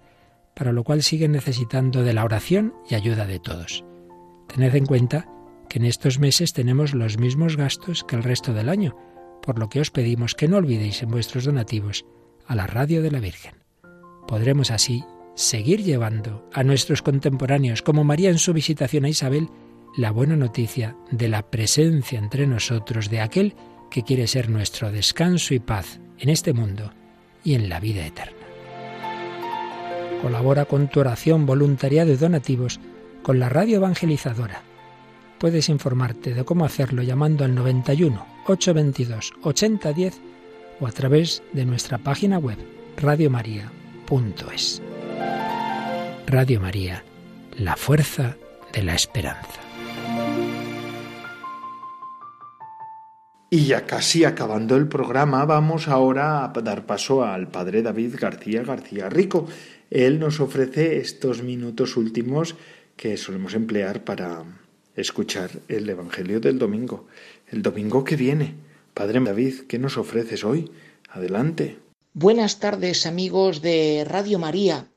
para 0.55 0.71
lo 0.71 0.83
cual 0.83 1.03
sigue 1.03 1.27
necesitando 1.27 2.03
de 2.03 2.13
la 2.13 2.23
oración 2.23 2.73
y 2.89 2.95
ayuda 2.95 3.25
de 3.25 3.39
todos. 3.39 3.83
Tened 4.47 4.75
en 4.75 4.85
cuenta 4.85 5.27
que 5.69 5.79
en 5.79 5.85
estos 5.85 6.19
meses 6.19 6.53
tenemos 6.53 6.93
los 6.93 7.17
mismos 7.17 7.57
gastos 7.57 8.03
que 8.03 8.15
el 8.15 8.23
resto 8.23 8.53
del 8.53 8.69
año, 8.69 8.95
por 9.41 9.59
lo 9.59 9.69
que 9.69 9.81
os 9.81 9.91
pedimos 9.91 10.33
que 10.33 10.47
no 10.47 10.57
olvidéis 10.57 11.03
en 11.03 11.11
vuestros 11.11 11.45
donativos 11.45 12.05
a 12.47 12.55
la 12.55 12.67
radio 12.67 13.01
de 13.01 13.11
la 13.11 13.19
Virgen. 13.19 13.53
Podremos 14.27 14.71
así 14.71 15.03
seguir 15.35 15.83
llevando 15.83 16.49
a 16.53 16.63
nuestros 16.63 17.01
contemporáneos, 17.01 17.81
como 17.81 18.03
María 18.03 18.29
en 18.29 18.39
su 18.39 18.53
visitación 18.53 19.05
a 19.05 19.09
Isabel, 19.09 19.49
la 19.97 20.11
buena 20.11 20.35
noticia 20.35 20.95
de 21.11 21.27
la 21.27 21.49
presencia 21.49 22.19
entre 22.19 22.47
nosotros 22.47 23.09
de 23.09 23.21
aquel 23.21 23.55
que 23.91 24.03
quiere 24.03 24.27
ser 24.27 24.49
nuestro 24.49 24.91
descanso 24.91 25.53
y 25.53 25.59
paz 25.59 25.99
en 26.17 26.29
este 26.29 26.53
mundo 26.53 26.93
y 27.43 27.53
en 27.53 27.69
la 27.69 27.79
vida 27.79 28.05
eterna. 28.05 28.44
Colabora 30.25 30.65
con 30.65 30.87
tu 30.87 31.01
oración, 31.01 31.45
voluntariado 31.45 32.11
y 32.11 32.15
donativos 32.15 32.79
con 33.21 33.37
la 33.37 33.47
radio 33.47 33.77
evangelizadora. 33.77 34.63
Puedes 35.37 35.69
informarte 35.69 36.33
de 36.33 36.43
cómo 36.43 36.65
hacerlo 36.65 37.03
llamando 37.03 37.45
al 37.45 37.53
91 37.53 38.25
822 38.47 39.33
8010 39.43 40.19
o 40.79 40.87
a 40.87 40.91
través 40.91 41.43
de 41.53 41.65
nuestra 41.65 41.99
página 41.99 42.39
web 42.39 42.57
radiomaria.es. 42.97 44.81
Radio 46.25 46.59
María, 46.59 47.03
la 47.59 47.75
fuerza 47.75 48.35
de 48.73 48.81
la 48.81 48.95
esperanza. 48.95 49.61
Y 53.51 53.67
ya 53.67 53.85
casi 53.85 54.25
acabando 54.25 54.75
el 54.75 54.87
programa, 54.87 55.45
vamos 55.45 55.87
ahora 55.87 56.43
a 56.43 56.47
dar 56.49 56.87
paso 56.87 57.23
al 57.23 57.47
padre 57.47 57.83
David 57.83 58.15
García 58.19 58.63
García 58.63 59.07
Rico. 59.07 59.45
Él 59.89 60.19
nos 60.19 60.39
ofrece 60.39 60.97
estos 60.97 61.43
minutos 61.43 61.95
últimos 61.97 62.55
que 62.95 63.17
solemos 63.17 63.53
emplear 63.53 64.03
para 64.03 64.43
escuchar 64.95 65.51
el 65.67 65.89
Evangelio 65.89 66.39
del 66.39 66.57
domingo, 66.57 67.07
el 67.51 67.61
domingo 67.61 68.03
que 68.03 68.15
viene. 68.15 68.55
Padre 68.93 69.19
David, 69.19 69.61
¿qué 69.67 69.77
nos 69.77 69.97
ofreces 69.97 70.43
hoy? 70.43 70.71
Adelante. 71.09 71.77
Buenas 72.13 72.59
tardes 72.59 73.05
amigos 73.05 73.61
de 73.61 74.05
Radio 74.07 74.39
María. 74.39 74.87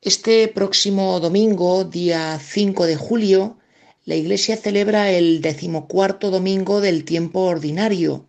Este 0.00 0.48
próximo 0.48 1.20
domingo, 1.20 1.84
día 1.84 2.38
5 2.38 2.86
de 2.86 2.96
julio, 2.96 3.58
la 4.04 4.14
Iglesia 4.14 4.56
celebra 4.56 5.10
el 5.10 5.40
decimocuarto 5.40 6.30
domingo 6.30 6.80
del 6.80 7.04
tiempo 7.04 7.40
ordinario. 7.40 8.26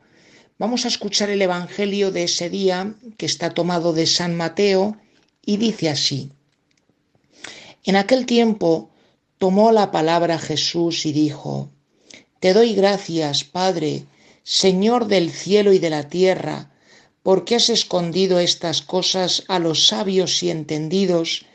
Vamos 0.57 0.85
a 0.85 0.87
escuchar 0.87 1.29
el 1.29 1.41
Evangelio 1.41 2.11
de 2.11 2.23
ese 2.23 2.49
día, 2.49 2.95
que 3.17 3.27
está 3.27 3.51
tomado 3.51 3.93
de 3.93 4.07
San 4.07 4.35
Mateo, 4.35 4.97
y 5.47 5.55
dice 5.55 5.89
así. 5.89 6.29
En 7.85 7.95
aquel 7.95 8.25
tiempo 8.25 8.91
tomó 9.37 9.71
la 9.71 9.91
palabra 9.91 10.37
Jesús 10.37 11.05
y 11.05 11.13
dijo, 11.13 11.69
Te 12.41 12.53
doy 12.53 12.75
gracias, 12.75 13.45
Padre, 13.45 14.05
Señor 14.43 15.07
del 15.07 15.31
cielo 15.31 15.71
y 15.71 15.79
de 15.79 15.89
la 15.89 16.09
tierra, 16.09 16.69
porque 17.23 17.55
has 17.55 17.69
escondido 17.69 18.39
estas 18.39 18.81
cosas 18.81 19.45
a 19.47 19.57
los 19.59 19.87
sabios 19.87 20.43
y 20.43 20.51
entendidos 20.51 21.45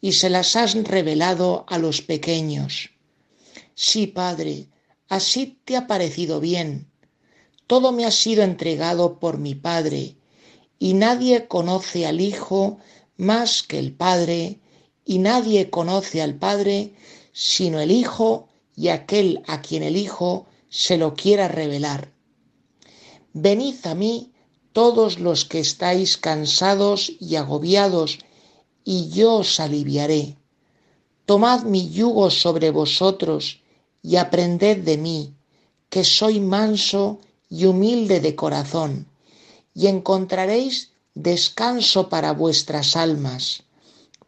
y 0.00 0.12
se 0.12 0.30
las 0.30 0.56
has 0.56 0.74
revelado 0.74 1.66
a 1.68 1.78
los 1.78 2.00
pequeños. 2.00 2.90
Sí, 3.74 4.06
Padre, 4.06 4.68
así 5.08 5.58
te 5.66 5.76
ha 5.76 5.86
parecido 5.86 6.40
bien. 6.40 6.90
Todo 7.66 7.92
me 7.92 8.06
ha 8.06 8.10
sido 8.10 8.44
entregado 8.44 9.18
por 9.18 9.36
mi 9.36 9.54
Padre, 9.54 10.16
y 10.78 10.94
nadie 10.94 11.46
conoce 11.48 12.06
al 12.06 12.20
Hijo 12.20 12.78
más 13.22 13.62
que 13.62 13.78
el 13.78 13.92
Padre, 13.92 14.58
y 15.04 15.18
nadie 15.18 15.70
conoce 15.70 16.20
al 16.20 16.34
Padre 16.34 16.92
sino 17.32 17.80
el 17.80 17.90
Hijo 17.90 18.48
y 18.76 18.88
aquel 18.88 19.42
a 19.46 19.62
quien 19.62 19.82
el 19.82 19.96
Hijo 19.96 20.46
se 20.68 20.98
lo 20.98 21.14
quiera 21.14 21.48
revelar. 21.48 22.12
Venid 23.32 23.86
a 23.86 23.94
mí 23.94 24.32
todos 24.72 25.18
los 25.18 25.44
que 25.44 25.60
estáis 25.60 26.16
cansados 26.16 27.12
y 27.20 27.36
agobiados, 27.36 28.18
y 28.84 29.08
yo 29.10 29.36
os 29.36 29.60
aliviaré. 29.60 30.36
Tomad 31.26 31.62
mi 31.62 31.90
yugo 31.90 32.30
sobre 32.30 32.70
vosotros 32.70 33.60
y 34.02 34.16
aprended 34.16 34.78
de 34.78 34.98
mí, 34.98 35.34
que 35.88 36.04
soy 36.04 36.40
manso 36.40 37.20
y 37.48 37.66
humilde 37.66 38.20
de 38.20 38.34
corazón, 38.34 39.06
y 39.74 39.86
encontraréis 39.86 40.91
descanso 41.14 42.08
para 42.08 42.32
vuestras 42.32 42.96
almas, 42.96 43.64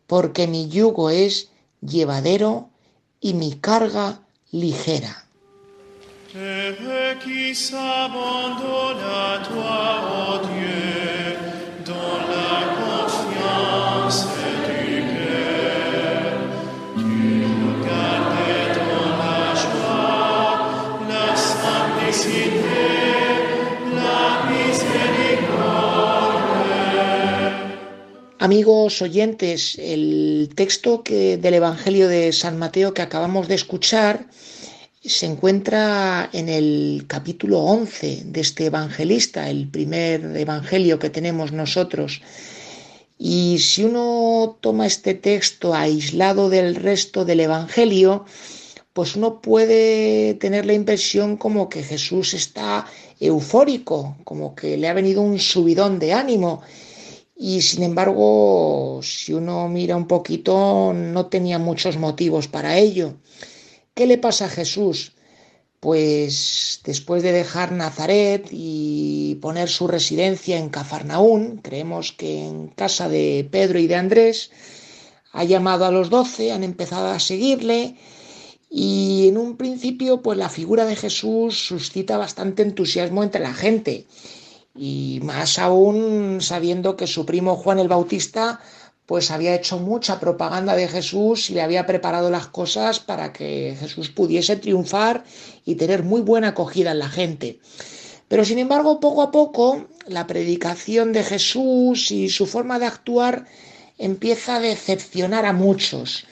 porque 0.07 0.47
mi 0.47 0.68
yugo 0.68 1.11
es 1.11 1.49
llevadero 1.80 2.70
y 3.20 3.35
mi 3.35 3.55
carga 3.55 4.20
ligera. 4.51 5.24
Amigos 28.45 29.01
oyentes, 29.01 29.78
el 29.78 30.51
texto 30.55 31.03
que, 31.03 31.38
del 31.38 31.55
Evangelio 31.55 32.09
de 32.09 32.30
San 32.30 32.59
Mateo 32.59 32.92
que 32.92 33.01
acabamos 33.01 33.49
de 33.49 33.55
escuchar 33.55 34.26
se 35.03 35.24
encuentra 35.24 36.28
en 36.30 36.51
el 36.51 37.07
capítulo 37.07 37.61
11 37.61 38.24
de 38.26 38.40
este 38.42 38.66
evangelista, 38.66 39.49
el 39.49 39.66
primer 39.68 40.36
evangelio 40.36 40.99
que 40.99 41.09
tenemos 41.09 41.53
nosotros. 41.53 42.20
Y 43.16 43.61
si 43.61 43.84
uno 43.84 44.59
toma 44.61 44.86
este 44.86 45.14
texto 45.14 45.72
aislado 45.72 46.51
del 46.51 46.74
resto 46.74 47.24
del 47.24 47.40
evangelio, 47.40 48.26
pues 48.92 49.16
uno 49.16 49.40
puede 49.40 50.34
tener 50.34 50.66
la 50.66 50.74
impresión 50.74 51.38
como 51.38 51.70
que 51.70 51.82
Jesús 51.82 52.34
está 52.34 52.84
eufórico, 53.18 54.18
como 54.24 54.55
que 54.55 54.76
le 54.76 54.90
ha 54.90 54.92
venido 54.92 55.22
un 55.22 55.38
subidón 55.38 55.99
de 55.99 56.12
ánimo 56.12 56.61
y 57.37 57.62
sin 57.62 57.82
embargo, 57.82 59.01
si 59.03 59.32
uno 59.32 59.68
mira 59.68 59.97
un 59.97 60.07
poquito, 60.07 60.93
no 60.95 61.26
tenía 61.26 61.59
muchos 61.59 61.97
motivos 61.97 62.49
para 62.49 62.78
ello. 62.78 63.14
¿Qué 63.95 64.07
le 64.07 64.18
pasa 64.18 64.47
a 64.47 64.49
Jesús? 64.49 65.12
Pues 65.80 66.80
después 66.85 67.22
de 67.22 67.32
dejar 67.32 67.72
Nazaret 67.72 68.49
y 68.51 69.37
poner 69.43 69.68
su 69.68 69.89
residencia 69.89 70.59
en 70.59 70.70
Cafarnaún, 70.70 71.59
creemos 71.59 72.12
que 72.12 72.47
en 72.47 72.68
casa 72.68 73.09
de 73.09 73.47
Pedro 73.51 73.78
y 73.78 73.87
de 73.89 73.97
Andrés, 73.97 74.51
ha 75.32 75.45
llamado 75.45 75.85
a 75.85 75.91
los 75.91 76.11
doce, 76.11 76.53
han 76.53 76.62
empezado 76.62 77.09
a 77.09 77.18
seguirle 77.18 77.97
y 78.70 79.28
en 79.28 79.37
un 79.37 79.57
principio 79.57 80.22
pues 80.22 80.39
la 80.39 80.49
figura 80.49 80.85
de 80.87 80.97
Jesús 80.97 81.66
suscita 81.66 82.16
bastante 82.16 82.62
entusiasmo 82.62 83.22
entre 83.24 83.43
la 83.43 83.53
gente 83.53 84.07
y 84.75 85.20
más 85.22 85.59
aún 85.59 86.41
sabiendo 86.41 86.97
que 86.97 87.07
su 87.07 87.25
primo 87.25 87.57
Juan 87.57 87.79
el 87.79 87.89
Bautista 87.89 88.61
pues 89.07 89.31
había 89.31 89.55
hecho 89.55 89.79
mucha 89.79 90.18
propaganda 90.18 90.75
de 90.75 90.89
Jesús 90.89 91.51
y 91.51 91.55
le 91.55 91.62
había 91.62 91.87
preparado 91.87 92.31
las 92.31 92.47
cosas 92.47 93.01
para 93.01 93.33
que 93.33 93.77
Jesús 93.79 94.09
pudiese 94.09 94.57
triunfar 94.57 95.25
y 95.64 95.75
tener 95.75 96.03
muy 96.03 96.22
buena 96.22 96.49
acogida 96.49 96.93
en 96.93 97.01
la 97.01 97.09
gente. 97.09 97.59
Pero 98.29 98.45
sin 98.45 98.59
embargo, 98.59 99.01
poco 99.01 99.22
a 99.22 99.31
poco, 99.31 99.87
la 100.07 100.27
predicación 100.27 101.12
de 101.12 101.22
Jesús 101.22 102.11
y 102.11 102.31
su 102.31 102.47
forma 102.47 102.79
de 102.79 102.87
actuar 102.87 103.45
empieza 103.99 104.57
a 104.57 104.61
decepcionar 104.61 105.45
a 105.45 105.53
muchos. 105.53 106.25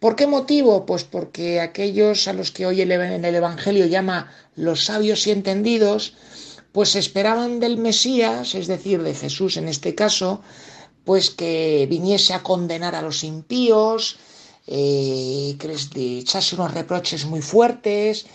¿Por 0.00 0.16
qué 0.16 0.26
motivo? 0.26 0.86
Pues 0.86 1.04
porque 1.04 1.60
aquellos 1.60 2.28
a 2.28 2.32
los 2.32 2.50
que 2.50 2.66
hoy 2.66 2.80
en 2.80 2.90
el 2.92 3.34
Evangelio 3.34 3.86
llama 3.86 4.32
los 4.54 4.84
sabios 4.84 5.26
y 5.26 5.32
entendidos, 5.32 6.14
pues 6.76 6.94
esperaban 6.94 7.58
del 7.58 7.78
Mesías, 7.78 8.54
es 8.54 8.66
decir, 8.66 9.02
de 9.02 9.14
Jesús 9.14 9.56
en 9.56 9.66
este 9.66 9.94
caso, 9.94 10.42
pues 11.06 11.30
que 11.30 11.86
viniese 11.88 12.34
a 12.34 12.42
condenar 12.42 12.94
a 12.94 13.00
los 13.00 13.24
impíos, 13.24 14.18
eh, 14.66 15.56
que 15.58 15.68
les 15.68 15.88
echase 15.96 16.54
unos 16.54 16.74
reproches 16.74 17.24
muy 17.24 17.40
fuertes, 17.40 18.26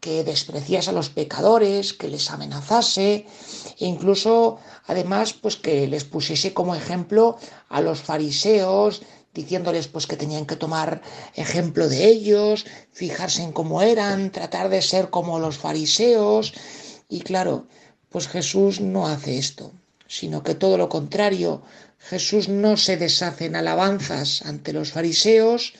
que 0.00 0.24
despreciase 0.24 0.88
a 0.88 0.94
los 0.94 1.10
pecadores, 1.10 1.92
que 1.92 2.08
les 2.08 2.30
amenazase, 2.30 3.26
e 3.78 3.84
incluso 3.84 4.56
además 4.86 5.34
pues 5.34 5.56
que 5.56 5.86
les 5.86 6.04
pusiese 6.04 6.54
como 6.54 6.74
ejemplo 6.74 7.36
a 7.68 7.82
los 7.82 8.00
fariseos, 8.00 9.02
diciéndoles 9.34 9.88
pues 9.88 10.06
que 10.06 10.16
tenían 10.16 10.46
que 10.46 10.56
tomar 10.56 11.02
ejemplo 11.34 11.86
de 11.86 12.08
ellos, 12.08 12.64
fijarse 12.92 13.42
en 13.42 13.52
cómo 13.52 13.82
eran, 13.82 14.32
tratar 14.32 14.70
de 14.70 14.80
ser 14.80 15.10
como 15.10 15.38
los 15.38 15.58
fariseos, 15.58 16.54
y 17.10 17.20
claro, 17.20 17.66
pues 18.10 18.28
Jesús 18.28 18.80
no 18.80 19.08
hace 19.08 19.38
esto, 19.38 19.72
sino 20.06 20.42
que 20.42 20.54
todo 20.54 20.76
lo 20.76 20.88
contrario, 20.88 21.62
Jesús 21.98 22.48
no 22.48 22.76
se 22.76 22.96
deshace 22.96 23.46
en 23.46 23.56
alabanzas 23.56 24.42
ante 24.42 24.72
los 24.72 24.92
fariseos, 24.92 25.74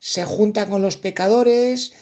se 0.00 0.24
junta 0.24 0.68
con 0.68 0.82
los 0.82 0.96
pecadores, 0.96 1.92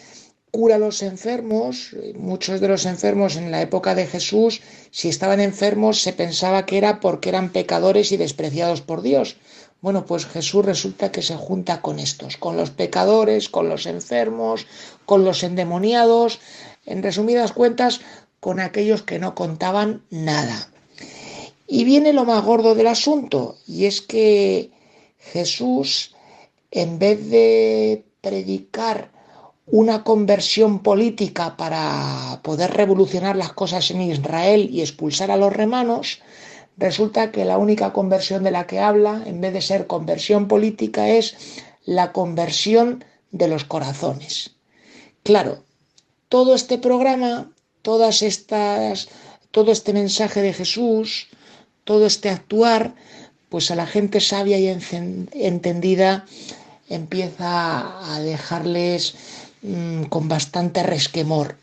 cura 0.51 0.77
a 0.77 0.79
los 0.79 1.03
enfermos. 1.03 1.97
Muchos 2.14 2.61
de 2.61 2.68
los 2.68 2.87
enfermos 2.87 3.35
en 3.35 3.51
la 3.51 3.61
época 3.61 3.97
de 3.97 4.07
Jesús, 4.07 4.61
si 4.93 5.09
estaban 5.09 5.41
enfermos, 5.41 6.01
se 6.01 6.12
pensaba 6.12 6.64
que 6.64 6.79
era 6.79 7.01
porque 7.01 7.31
eran 7.31 7.51
pecadores 7.51 8.12
y 8.12 8.16
despreciados 8.16 8.81
por 8.81 9.03
Dios. 9.03 9.37
Bueno, 9.81 10.07
pues 10.07 10.27
Jesús 10.27 10.64
resulta 10.64 11.11
que 11.11 11.22
se 11.22 11.37
junta 11.37 11.83
con 11.83 11.99
estos, 11.99 12.37
con 12.37 12.57
los 12.57 12.70
pecadores, 12.70 13.49
con 13.49 13.68
los 13.68 13.87
enfermos, 13.87 14.66
con 15.07 15.25
los 15.25 15.43
endemoniados. 15.43 16.39
En 16.87 17.03
resumidas 17.03 17.53
cuentas, 17.53 18.01
con 18.45 18.61
aquellos 18.61 19.03
que 19.03 19.18
no 19.18 19.34
contaban 19.34 20.03
nada. 20.11 20.68
Y 21.66 21.84
viene 21.84 22.12
lo 22.12 22.26
más 22.26 22.45
gordo 22.45 22.74
del 22.74 22.88
asunto, 22.88 23.57
y 23.66 23.86
es 23.86 24.03
que 24.03 24.70
Jesús, 25.16 26.14
en 26.70 26.99
vez 26.99 27.30
de 27.30 28.05
predicar 28.20 29.11
una 29.64 30.05
conversión 30.05 30.80
política 30.80 31.57
para 31.57 32.40
poder 32.42 32.72
revolucionar 32.72 33.34
las 33.34 33.55
cosas 33.55 33.90
en 33.90 34.03
Israel 34.03 34.68
y 34.70 34.82
expulsar 34.82 35.30
a 35.30 35.38
los 35.38 35.51
romanos, 35.51 36.20
resulta 36.76 37.30
que 37.32 37.47
la 37.47 37.57
única 37.57 37.95
conversión 37.95 38.42
de 38.42 38.51
la 38.51 38.66
que 38.66 38.78
habla, 38.78 39.22
en 39.24 39.40
vez 39.40 39.55
de 39.55 39.62
ser 39.62 39.86
conversión 39.86 40.49
política, 40.49 41.09
es 41.09 41.34
la 41.86 42.12
conversión 42.12 43.07
de 43.30 43.49
los 43.49 43.64
corazones. 43.64 44.55
Claro, 45.22 45.64
todo 46.28 46.55
este 46.55 46.76
programa 46.76 47.53
todas 47.85 48.22
estas, 48.22 49.09
todo 49.51 49.70
este 49.70 49.93
mensaje 49.93 50.41
de 50.41 50.55
Jesús, 50.55 51.28
todo 51.85 52.07
este 52.07 52.30
actuar, 52.30 52.95
pues 53.51 53.70
a 53.70 53.76
la 53.76 53.87
gente 53.87 54.20
sabia 54.20 54.59
y 54.59 54.66
entendida 55.35 56.24
empieza 56.89 58.14
a 58.14 58.20
dejarles 58.20 59.14
mm, 59.61 60.05
con 60.05 60.28
bastante 60.28 60.82
resquemor. 60.82 61.59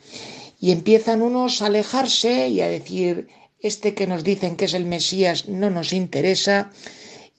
Y 0.60 0.72
empiezan 0.72 1.24
unos 1.24 1.62
a 1.62 1.66
alejarse 1.66 2.50
y 2.50 2.62
a 2.62 2.68
decir, 2.68 3.28
este 3.60 3.96
que 3.96 4.06
nos 4.06 4.24
dicen 4.24 4.56
que 4.58 4.66
es 4.66 4.76
el 4.76 4.86
Mesías 4.86 5.48
no 5.48 5.72
nos 5.72 5.92
interesa, 5.92 6.72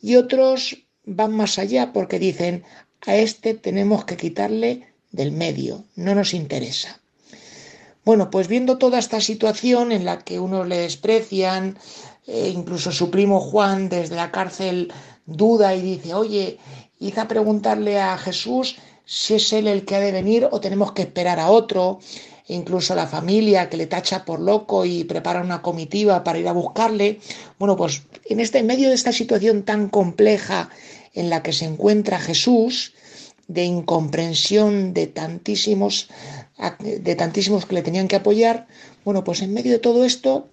y 0.02 0.16
otros 0.16 0.76
van 1.04 1.32
más 1.32 1.60
allá 1.60 1.92
porque 1.92 2.18
dicen, 2.18 2.64
a 3.06 3.14
este 3.14 3.54
tenemos 3.54 4.04
que 4.04 4.16
quitarle 4.16 4.88
del 5.12 5.30
medio, 5.30 5.84
no 5.94 6.16
nos 6.16 6.34
interesa. 6.34 7.01
Bueno, 8.04 8.30
pues 8.30 8.48
viendo 8.48 8.78
toda 8.78 8.98
esta 8.98 9.20
situación 9.20 9.92
en 9.92 10.04
la 10.04 10.18
que 10.18 10.40
unos 10.40 10.66
le 10.66 10.78
desprecian, 10.78 11.78
e 12.26 12.48
incluso 12.48 12.90
su 12.90 13.10
primo 13.10 13.38
Juan 13.40 13.88
desde 13.88 14.16
la 14.16 14.32
cárcel 14.32 14.92
duda 15.26 15.74
y 15.76 15.82
dice, 15.82 16.14
oye, 16.14 16.58
hice 16.98 17.20
a 17.20 17.28
preguntarle 17.28 18.00
a 18.00 18.18
Jesús 18.18 18.76
si 19.04 19.34
es 19.34 19.52
él 19.52 19.68
el 19.68 19.84
que 19.84 19.96
ha 19.96 20.00
de 20.00 20.10
venir 20.10 20.48
o 20.50 20.60
tenemos 20.60 20.92
que 20.92 21.02
esperar 21.02 21.38
a 21.38 21.50
otro, 21.50 22.00
e 22.48 22.54
incluso 22.54 22.96
la 22.96 23.06
familia 23.06 23.68
que 23.68 23.76
le 23.76 23.86
tacha 23.86 24.24
por 24.24 24.40
loco 24.40 24.84
y 24.84 25.04
prepara 25.04 25.40
una 25.40 25.62
comitiva 25.62 26.24
para 26.24 26.40
ir 26.40 26.48
a 26.48 26.52
buscarle. 26.52 27.20
Bueno, 27.58 27.76
pues 27.76 28.02
en 28.24 28.40
este 28.40 28.58
en 28.58 28.66
medio 28.66 28.88
de 28.88 28.96
esta 28.96 29.12
situación 29.12 29.62
tan 29.62 29.88
compleja 29.88 30.70
en 31.14 31.30
la 31.30 31.42
que 31.42 31.52
se 31.52 31.66
encuentra 31.66 32.18
Jesús, 32.18 32.94
de 33.48 33.64
incomprensión 33.64 34.94
de 34.94 35.06
tantísimos 35.08 36.08
de 36.78 37.14
tantísimos 37.16 37.66
que 37.66 37.74
le 37.74 37.82
tenían 37.82 38.08
que 38.08 38.16
apoyar, 38.16 38.66
bueno, 39.04 39.24
pues 39.24 39.42
en 39.42 39.52
medio 39.52 39.72
de 39.72 39.78
todo 39.78 40.04
esto, 40.04 40.48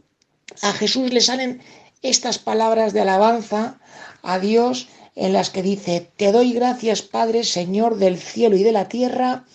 a 0.61 0.73
Jesús 0.73 1.13
le 1.13 1.21
salen 1.21 1.61
estas 2.01 2.39
palabras 2.39 2.93
de 2.93 3.01
alabanza 3.01 3.79
a 4.23 4.39
Dios 4.39 4.87
en 5.15 5.33
las 5.33 5.49
que 5.49 5.61
dice, 5.61 6.11
te 6.15 6.31
doy 6.31 6.53
gracias 6.53 7.01
Padre, 7.01 7.43
Señor 7.43 7.97
del 7.97 8.17
cielo 8.17 8.55
y 8.55 8.63
de 8.63 8.71
la 8.71 8.87
tierra, 8.87 9.45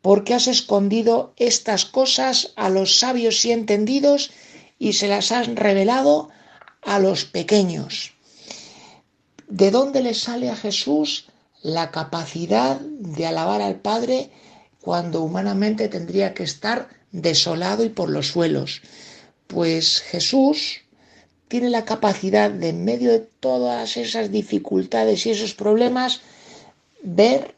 porque 0.00 0.34
has 0.34 0.48
escondido 0.48 1.32
estas 1.36 1.84
cosas 1.84 2.52
a 2.56 2.68
los 2.70 2.98
sabios 2.98 3.44
y 3.44 3.52
entendidos 3.52 4.32
y 4.78 4.94
se 4.94 5.08
las 5.08 5.30
has 5.30 5.48
revelado 5.48 6.30
a 6.82 6.98
los 6.98 7.24
pequeños. 7.24 8.14
¿De 9.48 9.70
dónde 9.70 10.02
le 10.02 10.14
sale 10.14 10.48
a 10.48 10.56
Jesús 10.56 11.28
la 11.62 11.90
capacidad 11.90 12.80
de 12.80 13.26
alabar 13.26 13.62
al 13.62 13.76
Padre 13.76 14.30
cuando 14.82 15.22
humanamente 15.22 15.88
tendría 15.88 16.34
que 16.34 16.42
estar 16.42 16.88
desolado 17.12 17.84
y 17.84 17.88
por 17.88 18.10
los 18.10 18.26
suelos. 18.28 18.82
Pues 19.46 20.00
Jesús 20.00 20.80
tiene 21.48 21.70
la 21.70 21.84
capacidad 21.84 22.50
de 22.50 22.70
en 22.70 22.84
medio 22.84 23.12
de 23.12 23.20
todas 23.20 23.96
esas 23.96 24.30
dificultades 24.30 25.24
y 25.24 25.30
esos 25.30 25.54
problemas 25.54 26.20
ver 27.02 27.54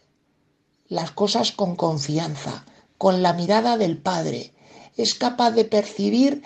las 0.89 1.13
cosas 1.13 1.51
con 1.51 1.77
confianza, 1.77 2.67
con 2.99 3.23
la 3.23 3.33
mirada 3.33 3.79
del 3.79 3.97
Padre. 3.97 4.53
Es 4.97 5.15
capaz 5.15 5.53
de 5.53 5.65
percibir 5.65 6.43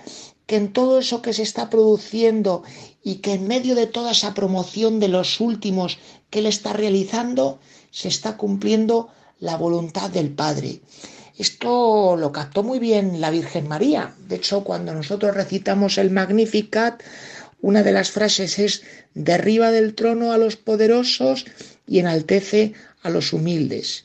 que 0.46 0.56
en 0.56 0.72
todo 0.72 1.00
eso 1.00 1.22
que 1.22 1.32
se 1.32 1.42
está 1.42 1.70
produciendo 1.70 2.62
y 3.02 3.16
que 3.16 3.34
en 3.34 3.48
medio 3.48 3.74
de 3.74 3.86
toda 3.86 4.12
esa 4.12 4.32
promoción 4.32 5.00
de 5.00 5.08
los 5.08 5.40
últimos 5.40 5.98
que 6.30 6.38
él 6.38 6.46
está 6.46 6.72
realizando, 6.72 7.58
se 7.90 8.08
está 8.08 8.36
cumpliendo 8.36 9.08
la 9.40 9.56
voluntad 9.56 10.10
del 10.10 10.30
Padre. 10.30 10.80
Esto 11.38 12.16
lo 12.16 12.32
captó 12.32 12.62
muy 12.62 12.78
bien 12.78 13.20
la 13.20 13.30
Virgen 13.30 13.68
María. 13.68 14.14
De 14.26 14.36
hecho, 14.36 14.64
cuando 14.64 14.92
nosotros 14.92 15.34
recitamos 15.34 15.98
el 15.98 16.10
Magnificat, 16.10 17.02
una 17.60 17.82
de 17.82 17.92
las 17.92 18.10
frases 18.10 18.58
es 18.58 18.82
derriba 19.14 19.70
del 19.70 19.94
trono 19.94 20.32
a 20.32 20.38
los 20.38 20.56
poderosos 20.56 21.44
y 21.86 22.00
enaltece 22.00 22.74
a 23.02 23.10
los 23.10 23.32
humildes, 23.32 24.04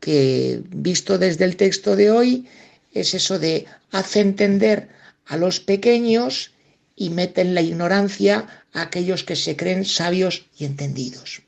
que 0.00 0.62
visto 0.68 1.18
desde 1.18 1.44
el 1.44 1.56
texto 1.56 1.96
de 1.96 2.10
hoy 2.10 2.46
es 2.92 3.14
eso 3.14 3.38
de 3.38 3.66
hace 3.90 4.20
entender 4.20 4.88
a 5.26 5.36
los 5.36 5.60
pequeños 5.60 6.52
y 6.96 7.10
mete 7.10 7.40
en 7.40 7.54
la 7.54 7.62
ignorancia 7.62 8.64
a 8.72 8.82
aquellos 8.82 9.24
que 9.24 9.36
se 9.36 9.56
creen 9.56 9.84
sabios 9.84 10.46
y 10.58 10.64
entendidos. 10.64 11.43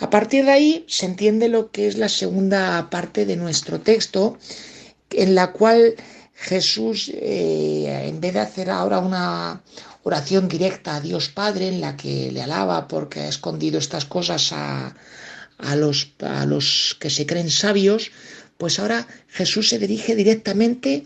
A 0.00 0.10
partir 0.10 0.44
de 0.44 0.52
ahí 0.52 0.84
se 0.86 1.06
entiende 1.06 1.48
lo 1.48 1.70
que 1.70 1.88
es 1.88 1.96
la 1.96 2.08
segunda 2.08 2.88
parte 2.90 3.26
de 3.26 3.36
nuestro 3.36 3.80
texto, 3.80 4.38
en 5.10 5.34
la 5.34 5.52
cual 5.52 5.96
Jesús, 6.34 7.10
eh, 7.12 8.06
en 8.06 8.20
vez 8.20 8.34
de 8.34 8.40
hacer 8.40 8.70
ahora 8.70 9.00
una 9.00 9.62
oración 10.04 10.48
directa 10.48 10.96
a 10.96 11.00
Dios 11.00 11.28
Padre, 11.28 11.68
en 11.68 11.80
la 11.80 11.96
que 11.96 12.30
le 12.30 12.42
alaba 12.42 12.86
porque 12.86 13.20
ha 13.20 13.28
escondido 13.28 13.78
estas 13.78 14.04
cosas 14.04 14.52
a, 14.52 14.94
a, 15.58 15.76
los, 15.76 16.12
a 16.20 16.46
los 16.46 16.96
que 17.00 17.10
se 17.10 17.26
creen 17.26 17.50
sabios, 17.50 18.12
pues 18.56 18.78
ahora 18.78 19.06
Jesús 19.28 19.68
se 19.68 19.78
dirige 19.78 20.14
directamente 20.14 21.04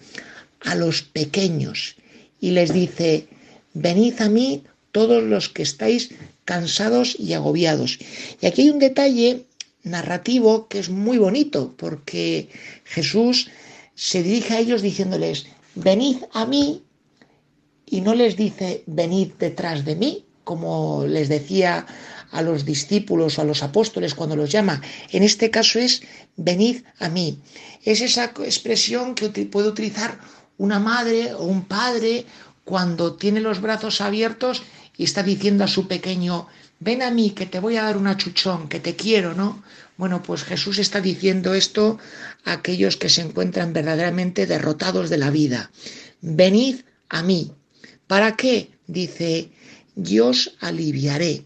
a 0.61 0.74
los 0.74 1.03
pequeños 1.03 1.97
y 2.40 2.51
les 2.51 2.72
dice, 2.72 3.28
venid 3.72 4.20
a 4.20 4.28
mí 4.28 4.64
todos 4.90 5.22
los 5.22 5.49
que 5.49 5.62
estáis 5.62 6.11
cansados 6.45 7.16
y 7.18 7.32
agobiados. 7.34 7.99
Y 8.40 8.47
aquí 8.47 8.62
hay 8.62 8.70
un 8.70 8.78
detalle 8.78 9.47
narrativo 9.82 10.68
que 10.68 10.78
es 10.78 10.90
muy 10.90 11.18
bonito, 11.18 11.74
porque 11.76 12.49
Jesús 12.84 13.51
se 13.95 14.22
dirige 14.22 14.55
a 14.55 14.61
ellos 14.61 14.82
diciéndoles, 14.82 15.47
venid 15.74 16.18
a 16.32 16.47
mí, 16.47 16.82
y 17.86 18.01
no 18.01 18.14
les 18.14 18.36
dice, 18.36 18.84
venid 18.86 19.32
detrás 19.38 19.84
de 19.84 19.97
mí, 19.97 20.24
como 20.45 21.05
les 21.07 21.28
decía 21.28 21.86
a 22.30 22.40
los 22.40 22.64
discípulos 22.64 23.38
o 23.38 23.43
a 23.43 23.45
los 23.45 23.62
apóstoles 23.62 24.14
cuando 24.14 24.34
los 24.34 24.51
llama. 24.51 24.80
En 25.11 25.22
este 25.22 25.51
caso 25.51 25.78
es, 25.78 26.03
venid 26.36 26.82
a 26.99 27.09
mí. 27.09 27.38
Es 27.84 28.01
esa 28.01 28.24
expresión 28.24 29.14
que 29.14 29.28
puede 29.28 29.68
utilizar 29.68 30.18
una 30.57 30.78
madre 30.78 31.34
o 31.34 31.45
un 31.45 31.64
padre 31.64 32.24
cuando 32.64 33.14
tiene 33.14 33.40
los 33.40 33.61
brazos 33.61 34.01
abiertos 34.01 34.62
y 34.97 35.05
está 35.05 35.22
diciendo 35.22 35.64
a 35.64 35.68
su 35.68 35.88
pequeño, 35.88 36.49
ven 36.80 37.03
a 37.03 37.11
mí 37.11 37.30
que 37.30 37.47
te 37.47 37.61
voy 37.61 37.76
a 37.76 37.84
dar 37.84 37.97
una 37.97 38.16
chuchón, 38.16 38.68
que 38.68 38.80
te 38.80 38.97
quiero, 38.97 39.34
¿no? 39.34 39.62
Bueno, 39.97 40.22
pues 40.22 40.43
Jesús 40.43 40.78
está 40.78 41.01
diciendo 41.01 41.55
esto 41.55 41.99
a 42.45 42.53
aquellos 42.53 42.97
que 42.97 43.09
se 43.09 43.22
encuentran 43.22 43.72
verdaderamente 43.72 44.47
derrotados 44.47 45.11
de 45.11 45.18
la 45.18 45.30
vida. 45.30 45.70
Venid 46.20 46.80
a 47.09 47.22
mí. 47.22 47.53
¿Para 48.07 48.36
qué? 48.36 48.70
Dice, 48.86 49.51
yo 49.95 50.28
os 50.28 50.57
aliviaré. 50.61 51.45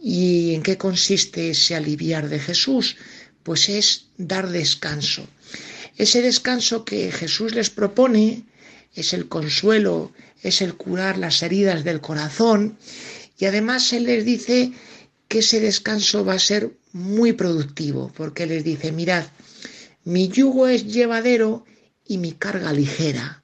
¿Y 0.00 0.54
en 0.54 0.62
qué 0.62 0.76
consiste 0.76 1.50
ese 1.50 1.74
aliviar 1.74 2.28
de 2.28 2.38
Jesús? 2.38 2.96
Pues 3.42 3.68
es 3.68 4.06
dar 4.18 4.48
descanso. 4.50 5.26
Ese 5.96 6.22
descanso 6.22 6.84
que 6.84 7.12
Jesús 7.12 7.54
les 7.54 7.70
propone 7.70 8.44
es 8.94 9.12
el 9.12 9.28
consuelo, 9.28 10.12
es 10.42 10.62
el 10.62 10.74
curar 10.74 11.18
las 11.18 11.42
heridas 11.42 11.84
del 11.84 12.00
corazón 12.00 12.76
y 13.38 13.46
además 13.46 13.92
Él 13.92 14.04
les 14.04 14.24
dice 14.24 14.72
que 15.28 15.38
ese 15.38 15.60
descanso 15.60 16.24
va 16.24 16.34
a 16.34 16.38
ser 16.38 16.72
muy 16.92 17.32
productivo 17.32 18.12
porque 18.16 18.46
les 18.46 18.62
dice, 18.62 18.92
mirad, 18.92 19.24
mi 20.04 20.28
yugo 20.28 20.68
es 20.68 20.86
llevadero 20.86 21.64
y 22.06 22.18
mi 22.18 22.32
carga 22.32 22.72
ligera. 22.72 23.42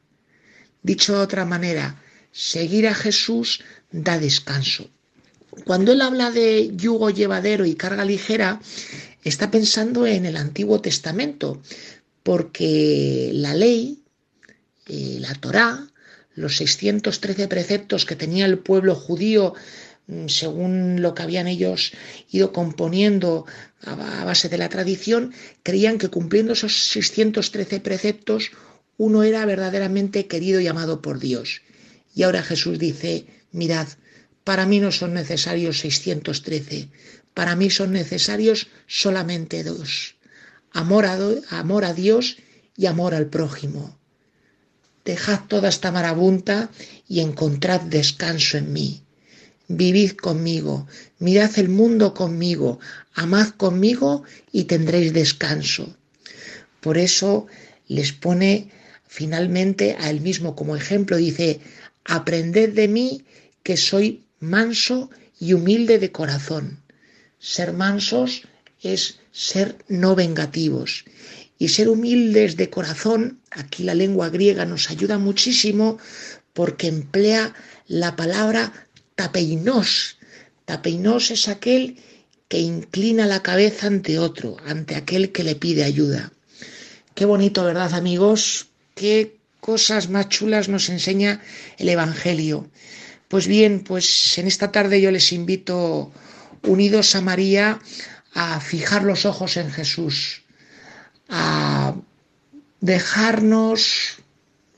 Dicho 0.82 1.14
de 1.14 1.20
otra 1.20 1.44
manera, 1.44 2.02
seguir 2.32 2.86
a 2.86 2.94
Jesús 2.94 3.62
da 3.90 4.18
descanso. 4.18 4.88
Cuando 5.64 5.92
él 5.92 6.00
habla 6.00 6.30
de 6.30 6.70
yugo 6.76 7.10
llevadero 7.10 7.66
y 7.66 7.74
carga 7.74 8.04
ligera, 8.04 8.60
está 9.24 9.50
pensando 9.50 10.06
en 10.06 10.26
el 10.26 10.36
Antiguo 10.36 10.80
Testamento, 10.80 11.60
porque 12.22 13.30
la 13.34 13.54
ley, 13.54 13.99
eh, 14.90 15.18
la 15.20 15.34
Torá, 15.34 15.86
los 16.34 16.56
613 16.56 17.48
preceptos 17.48 18.04
que 18.04 18.16
tenía 18.16 18.46
el 18.46 18.58
pueblo 18.58 18.94
judío 18.94 19.54
mm, 20.06 20.26
según 20.28 21.02
lo 21.02 21.14
que 21.14 21.22
habían 21.22 21.46
ellos 21.46 21.92
ido 22.30 22.52
componiendo 22.52 23.46
a 23.82 24.24
base 24.24 24.48
de 24.48 24.58
la 24.58 24.68
tradición, 24.68 25.32
creían 25.62 25.98
que 25.98 26.08
cumpliendo 26.08 26.52
esos 26.52 26.90
613 26.90 27.80
preceptos 27.80 28.50
uno 28.96 29.22
era 29.22 29.46
verdaderamente 29.46 30.26
querido 30.26 30.60
y 30.60 30.66
amado 30.66 31.00
por 31.00 31.18
Dios. 31.18 31.62
Y 32.14 32.24
ahora 32.24 32.42
Jesús 32.42 32.78
dice, 32.78 33.26
mirad, 33.52 33.88
para 34.44 34.66
mí 34.66 34.80
no 34.80 34.92
son 34.92 35.14
necesarios 35.14 35.78
613, 35.78 36.88
para 37.32 37.56
mí 37.56 37.70
son 37.70 37.92
necesarios 37.92 38.66
solamente 38.86 39.64
dos 39.64 40.20
amor 40.72 41.06
a, 41.06 41.18
amor 41.50 41.84
a 41.84 41.92
Dios 41.94 42.38
y 42.76 42.86
amor 42.86 43.14
al 43.14 43.26
prójimo. 43.26 43.98
Dejad 45.10 45.40
toda 45.48 45.68
esta 45.68 45.90
marabunta 45.90 46.70
y 47.08 47.18
encontrad 47.18 47.80
descanso 47.80 48.58
en 48.58 48.72
mí. 48.72 49.02
Vivid 49.66 50.12
conmigo, 50.12 50.86
mirad 51.18 51.58
el 51.58 51.68
mundo 51.68 52.14
conmigo, 52.14 52.78
amad 53.14 53.48
conmigo 53.64 54.22
y 54.52 54.64
tendréis 54.72 55.12
descanso. 55.12 55.96
Por 56.80 56.96
eso 56.96 57.48
les 57.88 58.12
pone 58.12 58.70
finalmente 59.08 59.96
a 59.98 60.10
él 60.10 60.20
mismo 60.20 60.54
como 60.54 60.76
ejemplo, 60.76 61.16
dice, 61.16 61.58
aprended 62.04 62.72
de 62.72 62.86
mí 62.86 63.24
que 63.64 63.76
soy 63.76 64.22
manso 64.38 65.10
y 65.40 65.54
humilde 65.54 65.98
de 65.98 66.12
corazón. 66.12 66.84
Ser 67.40 67.72
mansos 67.72 68.42
es 68.80 69.18
ser 69.32 69.76
no 69.88 70.14
vengativos. 70.14 71.04
Y 71.60 71.68
ser 71.68 71.90
humildes 71.90 72.56
de 72.56 72.70
corazón, 72.70 73.38
aquí 73.50 73.84
la 73.84 73.94
lengua 73.94 74.30
griega 74.30 74.64
nos 74.64 74.88
ayuda 74.90 75.18
muchísimo 75.18 75.98
porque 76.54 76.86
emplea 76.86 77.54
la 77.86 78.16
palabra 78.16 78.72
tapeinos. 79.14 80.16
Tapeinos 80.64 81.30
es 81.30 81.48
aquel 81.48 81.98
que 82.48 82.60
inclina 82.60 83.26
la 83.26 83.42
cabeza 83.42 83.88
ante 83.88 84.18
otro, 84.18 84.56
ante 84.64 84.96
aquel 84.96 85.32
que 85.32 85.44
le 85.44 85.54
pide 85.54 85.84
ayuda. 85.84 86.32
Qué 87.14 87.26
bonito, 87.26 87.62
¿verdad, 87.62 87.92
amigos? 87.92 88.68
Qué 88.94 89.36
cosas 89.60 90.08
más 90.08 90.30
chulas 90.30 90.70
nos 90.70 90.88
enseña 90.88 91.42
el 91.76 91.90
Evangelio. 91.90 92.70
Pues 93.28 93.46
bien, 93.46 93.84
pues 93.84 94.38
en 94.38 94.46
esta 94.46 94.72
tarde 94.72 95.02
yo 95.02 95.10
les 95.10 95.30
invito, 95.34 96.10
unidos 96.62 97.14
a 97.14 97.20
María, 97.20 97.80
a 98.32 98.60
fijar 98.60 99.04
los 99.04 99.26
ojos 99.26 99.58
en 99.58 99.70
Jesús, 99.70 100.39
a 101.30 101.94
dejarnos 102.80 104.16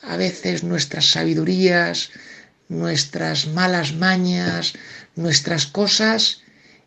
a 0.02 0.16
veces 0.16 0.64
nuestras 0.64 1.06
sabidurías, 1.10 2.10
nuestras 2.68 3.46
malas 3.46 3.94
mañas, 3.94 4.74
nuestras 5.16 5.66
cosas 5.66 6.42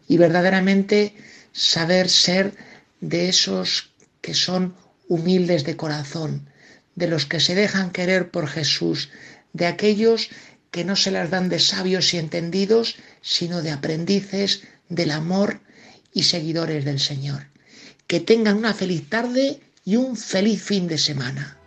y 0.08 0.18
verdaderamente 0.18 1.16
saber 1.52 2.10
ser 2.10 2.54
de 3.02 3.30
esos 3.30 3.92
que 4.22 4.34
son 4.34 4.76
humildes 5.08 5.64
de 5.64 5.78
corazón, 5.78 6.50
de 6.96 7.08
los 7.08 7.26
que 7.26 7.40
se 7.40 7.56
dejan 7.56 7.92
querer 7.92 8.32
por 8.32 8.48
Jesús, 8.48 9.10
de 9.54 9.68
aquellos 9.68 10.30
que 10.72 10.84
no 10.84 10.96
se 10.96 11.12
las 11.12 11.30
dan 11.30 11.50
de 11.50 11.60
sabios 11.60 12.14
y 12.14 12.18
entendidos, 12.18 12.98
sino 13.22 13.62
de 13.62 13.72
aprendices 13.72 14.64
del 14.90 15.12
amor 15.12 15.62
y 16.14 16.24
seguidores 16.24 16.84
del 16.84 17.00
Señor. 17.00 17.55
Que 18.08 18.20
tengan 18.20 18.58
una 18.58 18.74
feliz 18.74 19.10
tarde 19.10 19.60
y 19.84 19.96
un 19.96 20.16
feliz 20.16 20.62
fin 20.62 20.88
de 20.88 20.98
semana. 20.98 21.58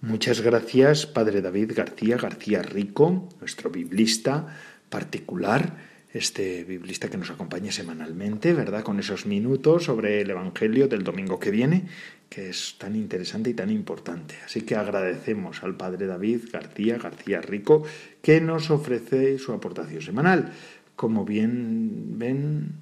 Muchas 0.00 0.40
gracias, 0.40 1.06
Padre 1.06 1.42
David 1.42 1.72
García 1.74 2.16
García 2.16 2.62
Rico, 2.62 3.28
nuestro 3.40 3.68
biblista 3.68 4.46
particular 4.88 5.93
este 6.14 6.62
biblista 6.62 7.10
que 7.10 7.18
nos 7.18 7.30
acompaña 7.30 7.72
semanalmente, 7.72 8.54
¿verdad? 8.54 8.84
Con 8.84 9.00
esos 9.00 9.26
minutos 9.26 9.84
sobre 9.84 10.20
el 10.20 10.30
Evangelio 10.30 10.86
del 10.86 11.02
domingo 11.02 11.40
que 11.40 11.50
viene, 11.50 11.86
que 12.28 12.50
es 12.50 12.76
tan 12.78 12.94
interesante 12.94 13.50
y 13.50 13.54
tan 13.54 13.68
importante. 13.68 14.36
Así 14.44 14.62
que 14.62 14.76
agradecemos 14.76 15.64
al 15.64 15.76
Padre 15.76 16.06
David 16.06 16.42
García 16.52 16.98
García 16.98 17.40
Rico 17.40 17.82
que 18.22 18.40
nos 18.40 18.70
ofrece 18.70 19.38
su 19.38 19.52
aportación 19.52 20.02
semanal. 20.02 20.52
Como 20.94 21.24
bien 21.24 22.16
ven, 22.16 22.74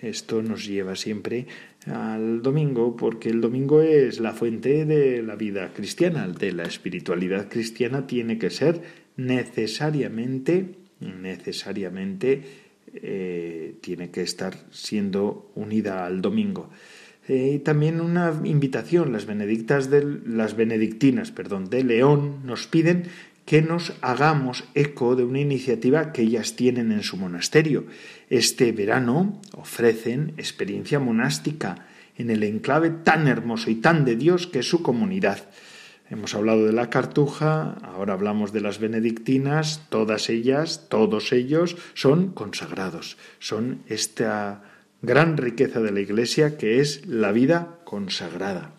esto 0.00 0.42
nos 0.42 0.66
lleva 0.66 0.96
siempre 0.96 1.46
al 1.86 2.40
domingo, 2.40 2.96
porque 2.96 3.28
el 3.28 3.42
domingo 3.42 3.82
es 3.82 4.18
la 4.18 4.32
fuente 4.32 4.86
de 4.86 5.22
la 5.22 5.36
vida 5.36 5.72
cristiana, 5.74 6.26
de 6.26 6.52
la 6.52 6.64
espiritualidad 6.64 7.50
cristiana 7.50 8.06
tiene 8.06 8.38
que 8.38 8.48
ser 8.48 8.80
necesariamente, 9.16 10.76
necesariamente 11.00 12.67
eh, 12.94 13.76
tiene 13.80 14.10
que 14.10 14.22
estar 14.22 14.56
siendo 14.70 15.50
unida 15.54 16.06
al 16.06 16.20
domingo. 16.20 16.70
Eh, 17.28 17.60
también 17.62 18.00
una 18.00 18.40
invitación, 18.44 19.12
las 19.12 19.26
benedictas 19.26 19.90
de, 19.90 20.20
las 20.24 20.56
benedictinas, 20.56 21.30
perdón, 21.30 21.68
de 21.68 21.84
León 21.84 22.40
nos 22.44 22.66
piden 22.66 23.04
que 23.44 23.62
nos 23.62 23.94
hagamos 24.02 24.64
eco 24.74 25.16
de 25.16 25.24
una 25.24 25.40
iniciativa 25.40 26.12
que 26.12 26.22
ellas 26.22 26.56
tienen 26.56 26.92
en 26.92 27.02
su 27.02 27.16
monasterio. 27.16 27.86
Este 28.30 28.72
verano 28.72 29.40
ofrecen 29.56 30.34
experiencia 30.36 31.00
monástica 31.00 31.86
en 32.16 32.30
el 32.30 32.42
enclave 32.42 32.90
tan 32.90 33.26
hermoso 33.26 33.70
y 33.70 33.76
tan 33.76 34.04
de 34.04 34.16
Dios 34.16 34.46
que 34.46 34.58
es 34.58 34.68
su 34.68 34.82
comunidad. 34.82 35.48
Hemos 36.10 36.34
hablado 36.34 36.64
de 36.64 36.72
la 36.72 36.90
cartuja, 36.90 37.72
ahora 37.82 38.14
hablamos 38.14 38.52
de 38.52 38.62
las 38.62 38.78
benedictinas, 38.78 39.86
todas 39.90 40.30
ellas, 40.30 40.86
todos 40.88 41.32
ellos 41.32 41.76
son 41.94 42.32
consagrados, 42.32 43.18
son 43.40 43.82
esta 43.88 44.62
gran 45.02 45.36
riqueza 45.36 45.80
de 45.80 45.92
la 45.92 46.00
Iglesia 46.00 46.56
que 46.56 46.80
es 46.80 47.06
la 47.06 47.32
vida 47.32 47.78
consagrada. 47.84 48.72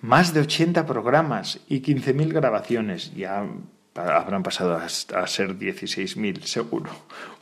Más 0.00 0.32
de 0.32 0.40
80 0.40 0.86
programas 0.86 1.60
y 1.68 1.82
15.000 1.82 2.32
grabaciones. 2.32 3.14
Ya 3.14 3.46
habrán 3.94 4.42
pasado 4.42 4.76
a, 4.76 4.88
ser 4.88 5.58
16.000 5.58 6.42
seguro, 6.42 6.90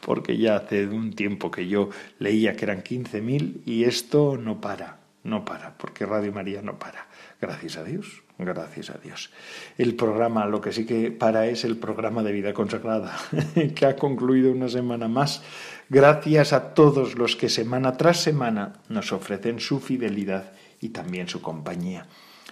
porque 0.01 0.37
ya 0.37 0.57
hace 0.57 0.87
un 0.87 1.13
tiempo 1.15 1.51
que 1.51 1.67
yo 1.67 1.91
leía 2.19 2.55
que 2.57 2.65
eran 2.65 2.83
15.000 2.83 3.63
y 3.65 3.85
esto 3.85 4.37
no 4.37 4.61
para, 4.61 4.99
no 5.25 5.45
para, 5.45 5.77
porque 5.79 6.07
Radio 6.07 6.33
María 6.33 6.63
no 6.63 6.79
para. 6.79 7.09
Gracias 7.41 7.77
a 7.77 7.85
Dios. 7.85 8.23
Gracias 8.39 8.91
a 8.91 8.99
Dios. 8.99 9.31
El 9.79 9.95
programa, 9.95 10.47
lo 10.47 10.61
que 10.61 10.73
sí 10.73 10.85
que 10.85 11.11
para 11.11 11.47
es 11.47 11.65
el 11.65 11.77
programa 11.77 12.23
de 12.23 12.33
vida 12.33 12.53
consagrada, 12.53 13.17
que 13.75 13.87
ha 13.87 13.97
concluido 13.97 14.51
una 14.51 14.69
semana 14.69 15.07
más. 15.09 15.43
Gracias 15.89 16.53
a 16.53 16.75
todos 16.75 17.17
los 17.17 17.37
que 17.37 17.49
semana 17.49 17.97
tras 17.97 18.21
semana 18.21 18.75
nos 18.89 19.13
ofrecen 19.13 19.61
su 19.61 19.81
fidelidad 19.81 20.53
y 20.81 20.89
también 20.89 21.29
su 21.29 21.41
compañía. 21.41 22.07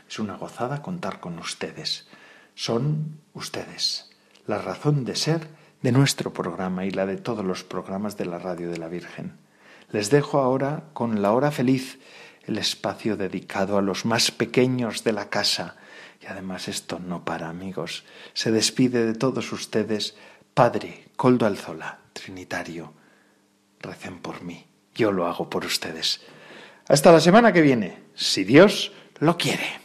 Es 0.09 0.18
una 0.18 0.36
gozada 0.36 0.82
contar 0.82 1.20
con 1.20 1.38
ustedes. 1.38 2.07
Son 2.61 3.22
ustedes 3.32 4.11
la 4.46 4.58
razón 4.58 5.06
de 5.06 5.16
ser 5.16 5.48
de 5.80 5.92
nuestro 5.92 6.34
programa 6.34 6.84
y 6.84 6.90
la 6.90 7.06
de 7.06 7.16
todos 7.16 7.42
los 7.42 7.64
programas 7.64 8.18
de 8.18 8.26
la 8.26 8.38
Radio 8.38 8.70
de 8.70 8.76
la 8.76 8.88
Virgen. 8.88 9.38
Les 9.90 10.11
dejo 10.11 10.40
ahora 10.40 10.84
con 10.92 11.22
la 11.22 11.32
hora 11.32 11.52
feliz 11.52 11.98
el 12.44 12.58
espacio 12.58 13.16
dedicado 13.16 13.78
a 13.78 13.80
los 13.80 14.04
más 14.04 14.30
pequeños 14.30 15.04
de 15.04 15.14
la 15.14 15.30
casa. 15.30 15.76
Y 16.20 16.26
además 16.26 16.68
esto 16.68 16.98
no 16.98 17.24
para, 17.24 17.48
amigos. 17.48 18.04
Se 18.34 18.50
despide 18.50 19.06
de 19.06 19.14
todos 19.14 19.52
ustedes, 19.52 20.14
Padre 20.52 21.08
Coldo 21.16 21.46
Alzola, 21.46 22.00
Trinitario. 22.12 22.92
Recen 23.80 24.18
por 24.18 24.42
mí, 24.42 24.66
yo 24.94 25.12
lo 25.12 25.26
hago 25.26 25.48
por 25.48 25.64
ustedes. 25.64 26.20
Hasta 26.88 27.11
la 27.11 27.20
semana 27.20 27.54
que 27.54 27.62
viene, 27.62 28.02
si 28.14 28.44
Dios 28.44 28.92
lo 29.18 29.38
quiere. 29.38 29.80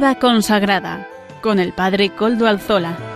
Vida 0.00 0.14
consagrada 0.14 1.06
con 1.42 1.58
el 1.58 1.74
Padre 1.74 2.08
Coldo 2.08 2.46
Alzola. 2.46 3.09